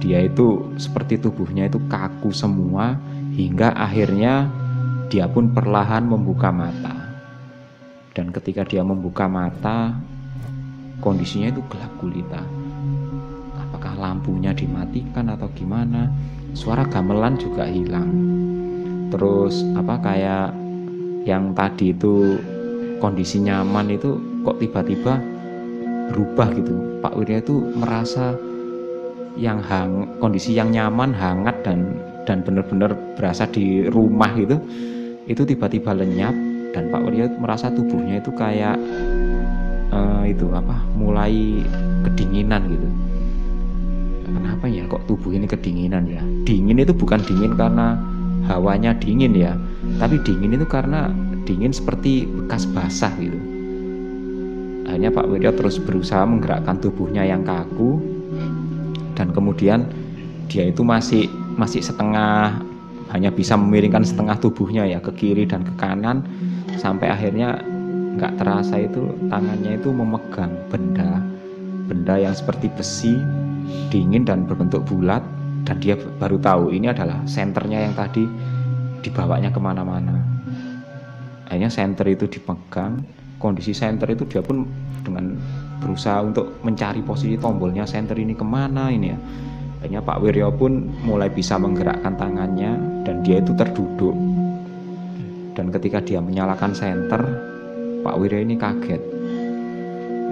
Dia 0.03 0.18
itu 0.26 0.74
seperti 0.74 1.22
tubuhnya 1.22 1.70
itu 1.70 1.79
kaku 1.87 2.35
semua 2.35 2.98
hingga 3.38 3.70
akhirnya 3.79 4.50
dia 5.07 5.31
pun 5.31 5.55
perlahan 5.55 6.03
membuka 6.03 6.50
mata. 6.50 6.98
Dan 8.11 8.35
ketika 8.35 8.66
dia 8.66 8.83
membuka 8.83 9.31
mata, 9.31 9.94
kondisinya 10.98 11.55
itu 11.55 11.62
gelap 11.70 11.92
gulita. 12.03 12.42
Apakah 13.55 13.94
lampunya 13.94 14.50
dimatikan 14.50 15.31
atau 15.31 15.46
gimana? 15.55 16.11
Suara 16.59 16.83
gamelan 16.83 17.38
juga 17.38 17.70
hilang. 17.70 18.11
Terus 19.14 19.62
apa 19.79 19.94
kayak 20.03 20.50
yang 21.22 21.55
tadi 21.55 21.94
itu 21.94 22.35
kondisi 22.98 23.38
nyaman 23.38 23.94
itu 23.94 24.18
kok 24.42 24.59
tiba-tiba 24.59 25.22
berubah 26.11 26.51
gitu. 26.53 27.01
Pak 27.01 27.14
Wirya 27.16 27.40
itu 27.40 27.62
merasa 27.79 28.35
yang 29.38 29.62
hang 29.62 30.18
kondisi 30.18 30.53
yang 30.53 30.75
nyaman 30.75 31.14
hangat 31.14 31.57
dan 31.64 31.96
dan 32.29 32.42
benar-benar 32.44 32.92
berasa 33.16 33.46
di 33.49 33.87
rumah 33.88 34.35
gitu. 34.37 34.59
Itu 35.31 35.46
tiba-tiba 35.46 35.94
lenyap 35.94 36.35
dan 36.75 36.90
Pak 36.90 37.01
Wirya 37.07 37.31
merasa 37.38 37.70
tubuhnya 37.70 38.20
itu 38.20 38.35
kayak 38.35 38.77
uh, 39.94 40.27
itu 40.27 40.51
apa 40.53 40.77
mulai 40.99 41.62
kedinginan 42.05 42.66
gitu. 42.68 42.88
Kenapa 44.31 44.70
ya 44.70 44.87
kok 44.87 45.03
tubuh 45.11 45.35
ini 45.35 45.46
kedinginan 45.49 46.07
ya? 46.07 46.23
Dingin 46.46 46.79
itu 46.79 46.94
bukan 46.94 47.18
dingin 47.27 47.59
karena 47.59 47.99
hawanya 48.46 48.96
dingin 48.96 49.37
ya 49.37 49.53
tapi 50.01 50.16
dingin 50.25 50.57
itu 50.57 50.64
karena 50.64 51.12
dingin 51.44 51.75
seperti 51.75 52.25
bekas 52.27 52.64
basah 52.70 53.12
gitu 53.20 53.37
Akhirnya 54.90 55.14
Pak 55.14 55.31
Wiryo 55.31 55.55
terus 55.55 55.79
berusaha 55.79 56.26
menggerakkan 56.26 56.83
tubuhnya 56.83 57.22
yang 57.22 57.46
kaku. 57.46 58.03
Dan 59.14 59.31
kemudian 59.31 59.87
dia 60.50 60.66
itu 60.66 60.83
masih 60.83 61.31
masih 61.55 61.79
setengah 61.79 62.59
hanya 63.14 63.31
bisa 63.31 63.55
memiringkan 63.55 64.03
setengah 64.03 64.35
tubuhnya 64.42 64.90
ya 64.90 64.98
ke 64.98 65.14
kiri 65.14 65.46
dan 65.46 65.62
ke 65.62 65.70
kanan. 65.79 66.26
Sampai 66.74 67.07
akhirnya 67.07 67.62
nggak 68.18 68.42
terasa 68.42 68.83
itu 68.83 69.14
tangannya 69.31 69.79
itu 69.79 69.94
memegang 69.94 70.50
benda 70.66 71.22
benda 71.87 72.18
yang 72.18 72.35
seperti 72.35 72.66
besi 72.74 73.14
dingin 73.94 74.26
dan 74.26 74.42
berbentuk 74.42 74.83
bulat. 74.90 75.22
Dan 75.70 75.79
dia 75.79 75.94
baru 76.18 76.35
tahu 76.42 76.74
ini 76.74 76.90
adalah 76.90 77.22
senternya 77.31 77.87
yang 77.87 77.94
tadi 77.94 78.26
dibawanya 79.07 79.55
ke 79.55 79.62
mana-mana. 79.62 80.18
Akhirnya 81.46 81.70
senter 81.70 82.11
itu 82.11 82.26
dipegang 82.26 83.20
kondisi 83.40 83.72
center 83.72 84.07
itu 84.12 84.29
dia 84.29 84.44
pun 84.44 84.68
dengan 85.00 85.33
berusaha 85.81 86.20
untuk 86.20 86.61
mencari 86.61 87.00
posisi 87.00 87.40
tombolnya 87.40 87.88
center 87.88 88.14
ini 88.20 88.37
ke 88.37 88.44
mana 88.44 88.92
ini 88.92 89.09
ya. 89.11 89.18
Akhirnya 89.81 90.05
Pak 90.05 90.20
Wiryo 90.20 90.53
pun 90.53 90.92
mulai 91.09 91.33
bisa 91.33 91.57
menggerakkan 91.57 92.12
tangannya 92.20 92.76
dan 93.09 93.24
dia 93.24 93.40
itu 93.40 93.57
terduduk. 93.57 94.12
Dan 95.57 95.72
ketika 95.72 96.05
dia 96.05 96.20
menyalakan 96.20 96.76
center 96.76 97.24
Pak 98.05 98.16
Wiryo 98.20 98.44
ini 98.44 98.61
kaget. 98.61 99.00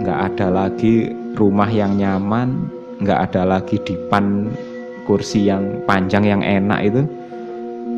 Nggak 0.04 0.18
ada 0.30 0.46
lagi 0.52 1.08
rumah 1.32 1.66
yang 1.72 1.96
nyaman 1.96 2.76
nggak 3.00 3.32
ada 3.32 3.42
lagi 3.56 3.80
dipan 3.80 4.52
kursi 5.08 5.48
yang 5.48 5.80
panjang 5.88 6.28
yang 6.28 6.44
enak 6.44 6.92
itu. 6.92 7.02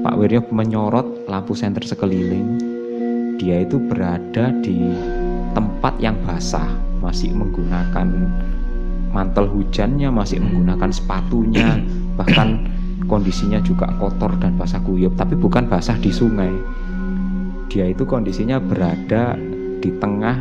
Pak 0.07 0.15
Wiryo 0.17 0.47
menyorot 0.55 1.27
lampu 1.27 1.59
senter 1.59 1.83
sekeliling 1.83 2.70
dia 3.41 3.65
itu 3.65 3.81
berada 3.81 4.53
di 4.61 4.93
tempat 5.57 5.97
yang 5.97 6.13
basah, 6.29 6.69
masih 7.01 7.33
menggunakan 7.33 8.29
mantel 9.17 9.49
hujannya, 9.49 10.13
masih 10.13 10.45
menggunakan 10.45 10.93
sepatunya, 10.93 11.81
bahkan 12.21 12.69
kondisinya 13.09 13.57
juga 13.65 13.89
kotor 13.97 14.37
dan 14.37 14.61
basah 14.61 14.85
kuyup, 14.85 15.17
tapi 15.17 15.41
bukan 15.41 15.73
basah 15.73 15.97
di 15.97 16.13
sungai. 16.13 16.53
Dia 17.73 17.89
itu 17.89 18.05
kondisinya 18.05 18.61
berada 18.61 19.41
di 19.81 19.89
tengah 19.97 20.37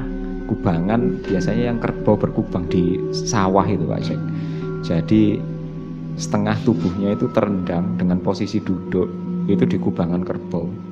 kubangan, 0.51 1.23
biasanya 1.23 1.71
yang 1.71 1.79
kerbau 1.79 2.19
berkubang 2.19 2.67
di 2.67 2.99
sawah 3.15 3.63
itu 3.63 3.87
Pak 3.87 4.01
Syek. 4.03 4.21
Jadi 4.83 5.39
setengah 6.19 6.59
tubuhnya 6.67 7.15
itu 7.15 7.31
terendam 7.31 7.95
dengan 7.95 8.19
posisi 8.19 8.59
duduk 8.59 9.07
itu 9.47 9.63
di 9.63 9.77
kubangan 9.79 10.27
kerbau. 10.27 10.88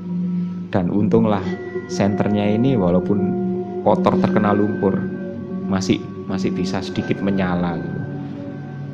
Dan 0.68 0.92
untunglah 0.92 1.44
senternya 1.88 2.44
ini 2.44 2.76
walaupun 2.76 3.20
kotor 3.88 4.20
terkena 4.20 4.52
lumpur 4.52 5.00
masih 5.68 6.00
masih 6.28 6.52
bisa 6.52 6.84
sedikit 6.84 7.24
menyala 7.24 7.80
gitu. 7.80 8.02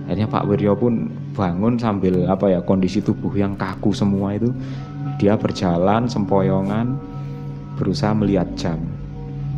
akhirnya 0.05 0.27
Pak 0.29 0.45
Wiryo 0.45 0.77
pun 0.77 1.09
bangun 1.33 1.81
sambil 1.81 2.29
apa 2.29 2.51
ya 2.51 2.59
kondisi 2.61 3.01
tubuh 3.01 3.33
yang 3.33 3.57
kaku 3.57 3.89
semua 3.89 4.37
itu. 4.37 4.53
Dia 5.17 5.33
berjalan 5.37 6.05
sempoyongan 6.05 6.97
berusaha 7.77 8.13
melihat 8.13 8.45
jam. 8.53 8.77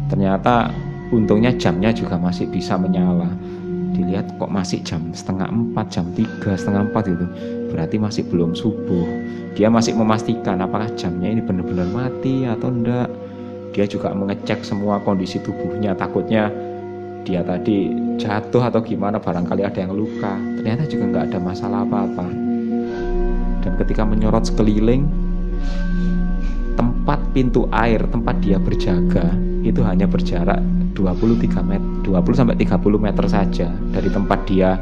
Ternyata 0.08 0.72
untungnya 1.12 1.52
jamnya 1.56 1.92
juga 1.92 2.16
masih 2.16 2.48
bisa 2.48 2.80
menyala. 2.80 3.28
Dilihat 3.96 4.36
kok 4.40 4.52
masih 4.52 4.84
jam 4.84 5.02
setengah 5.12 5.48
empat 5.52 5.88
jam 5.92 6.06
tiga 6.16 6.56
setengah 6.56 6.92
empat 6.92 7.12
itu 7.12 7.26
berarti 7.76 8.00
masih 8.00 8.24
belum 8.32 8.56
subuh. 8.56 9.04
Dia 9.60 9.68
masih 9.68 10.00
memastikan 10.00 10.64
apakah 10.64 10.88
jamnya 10.96 11.28
ini 11.28 11.44
benar-benar 11.44 11.92
mati 11.92 12.48
atau 12.48 12.72
enggak. 12.72 13.12
Dia 13.76 13.84
juga 13.84 14.16
mengecek 14.16 14.64
semua 14.64 15.04
kondisi 15.04 15.44
tubuhnya. 15.44 15.92
Takutnya 15.92 16.48
dia 17.28 17.44
tadi 17.44 17.92
jatuh 18.16 18.72
atau 18.72 18.80
gimana 18.80 19.20
barangkali 19.20 19.68
ada 19.68 19.76
yang 19.84 19.92
luka. 19.92 20.40
Ternyata 20.56 20.88
juga 20.88 21.04
nggak 21.12 21.24
ada 21.36 21.40
masalah 21.44 21.84
apa-apa. 21.84 22.28
Dan 23.60 23.76
ketika 23.76 24.08
menyorot 24.08 24.48
sekeliling 24.48 25.04
tempat 26.80 27.20
pintu 27.36 27.68
air 27.76 28.00
tempat 28.08 28.40
dia 28.40 28.56
berjaga 28.56 29.36
itu 29.68 29.84
hanya 29.84 30.08
berjarak 30.08 30.64
23 30.96 31.60
meter 31.60 31.90
20 32.08 32.40
sampai 32.40 32.56
30 32.56 32.80
meter 33.02 33.26
saja 33.28 33.68
dari 33.92 34.08
tempat 34.08 34.40
dia 34.48 34.80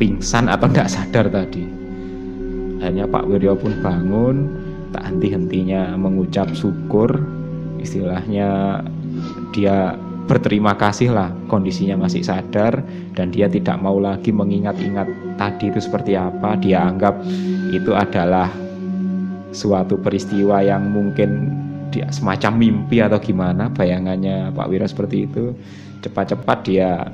pingsan 0.00 0.48
atau 0.48 0.64
nggak 0.64 0.88
sadar 0.88 1.28
tadi. 1.28 1.68
Hanya 2.80 3.04
Pak 3.04 3.28
Wiryo 3.28 3.52
pun 3.60 3.76
bangun 3.84 4.48
tak 4.96 5.04
henti-hentinya 5.12 5.92
mengucap 6.00 6.48
syukur. 6.56 7.20
Istilahnya 7.76 8.80
dia 9.52 10.00
berterima 10.24 10.72
kasih 10.80 11.12
lah 11.12 11.28
kondisinya 11.52 12.00
masih 12.08 12.24
sadar 12.24 12.80
dan 13.12 13.28
dia 13.28 13.50
tidak 13.52 13.76
mau 13.82 14.00
lagi 14.00 14.32
mengingat-ingat 14.32 15.36
tadi 15.36 15.68
itu 15.68 15.84
seperti 15.84 16.16
apa. 16.16 16.56
Dia 16.56 16.88
anggap 16.88 17.20
itu 17.68 17.92
adalah 17.92 18.48
suatu 19.52 20.00
peristiwa 20.00 20.64
yang 20.64 20.88
mungkin 20.88 21.52
dia 21.92 22.08
semacam 22.08 22.56
mimpi 22.56 23.04
atau 23.04 23.20
gimana. 23.20 23.68
Bayangannya 23.68 24.48
Pak 24.56 24.68
Wira 24.72 24.88
seperti 24.88 25.28
itu. 25.28 25.52
Cepat-cepat 26.00 26.58
dia 26.64 27.12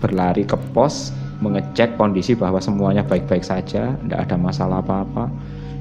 berlari 0.00 0.48
ke 0.48 0.56
pos 0.72 1.12
mengecek 1.42 1.96
kondisi 1.98 2.38
bahwa 2.38 2.58
semuanya 2.62 3.02
baik-baik 3.02 3.42
saja 3.42 3.94
tidak 3.94 4.18
ada 4.28 4.36
masalah 4.38 4.78
apa-apa 4.82 5.30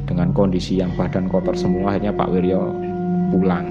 dengan 0.10 0.34
kondisi 0.34 0.82
yang 0.82 0.92
badan 0.98 1.30
kotor 1.30 1.54
semua 1.54 1.96
akhirnya 1.96 2.14
Pak 2.14 2.30
Wiryo 2.32 2.62
pulang 3.34 3.70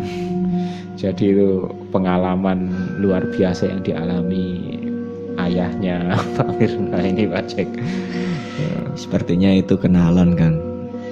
jadi 1.02 1.24
itu 1.34 1.66
pengalaman 1.90 2.70
luar 3.02 3.26
biasa 3.34 3.66
yang 3.70 3.80
dialami 3.82 4.78
ayahnya 5.40 6.16
Pak 6.36 6.50
Wirna 6.60 6.98
ini 7.00 7.24
Pak 7.28 7.44
Cek. 7.48 7.68
Sepertinya 8.92 9.48
itu 9.56 9.74
kenalan 9.80 10.36
kan? 10.36 10.52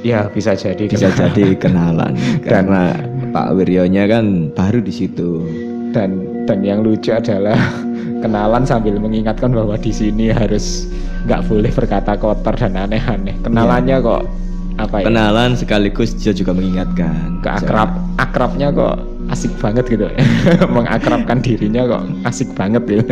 Ya 0.05 0.29
bisa 0.33 0.57
jadi. 0.57 0.89
Bisa 0.89 1.13
kenalan. 1.13 1.33
jadi 1.33 1.47
kenalan 1.57 2.13
karena 2.53 2.83
Pak 3.33 3.57
Wiryonya 3.57 4.05
kan 4.09 4.53
baru 4.53 4.81
di 4.85 4.93
situ. 4.93 5.45
Dan 5.91 6.45
dan 6.47 6.63
yang 6.63 6.87
lucu 6.87 7.11
adalah 7.11 7.59
kenalan 8.21 8.63
sambil 8.69 8.97
mengingatkan 9.01 9.51
bahwa 9.53 9.75
di 9.81 9.93
sini 9.93 10.31
harus 10.33 10.89
nggak 11.27 11.45
boleh 11.49 11.73
berkata 11.73 12.17
kotor 12.17 12.55
dan 12.57 12.77
aneh-aneh. 12.77 13.37
Kenalannya 13.45 13.97
ya. 13.99 14.05
kok 14.05 14.23
apa 14.81 14.97
ya? 15.03 15.05
Kenalan 15.09 15.51
sekaligus 15.57 16.17
dia 16.17 16.33
juga 16.33 16.53
mengingatkan. 16.57 17.41
Keakrab 17.45 17.91
akrabnya 18.21 18.71
kok 18.71 19.11
asik 19.31 19.53
banget 19.63 19.85
gitu 19.87 20.07
mengakrabkan 20.77 21.39
dirinya 21.41 21.87
kok 21.87 22.03
asik 22.27 22.51
banget 22.59 22.83
gitu 22.87 23.05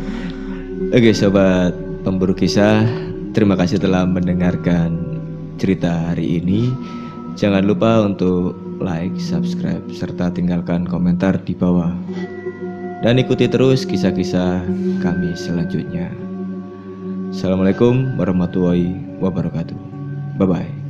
oke 0.94 1.10
sobat 1.12 1.74
pemburu 2.06 2.32
kisah 2.32 2.86
terima 3.34 3.58
kasih 3.58 3.82
telah 3.82 4.06
mendengarkan 4.06 4.94
cerita 5.58 6.14
hari 6.14 6.38
ini 6.38 6.70
jangan 7.34 7.66
lupa 7.66 8.06
untuk 8.06 8.54
like 8.78 9.14
subscribe 9.18 9.82
serta 9.90 10.30
tinggalkan 10.30 10.86
komentar 10.86 11.34
di 11.42 11.54
bawah 11.54 11.90
dan 13.04 13.20
ikuti 13.20 13.44
terus 13.44 13.84
kisah-kisah 13.84 14.64
kami 15.04 15.36
selanjutnya. 15.36 16.08
Assalamualaikum 17.28 18.16
warahmatullahi 18.16 18.96
wabarakatuh. 19.20 19.76
Bye 20.40 20.48
bye 20.48 20.83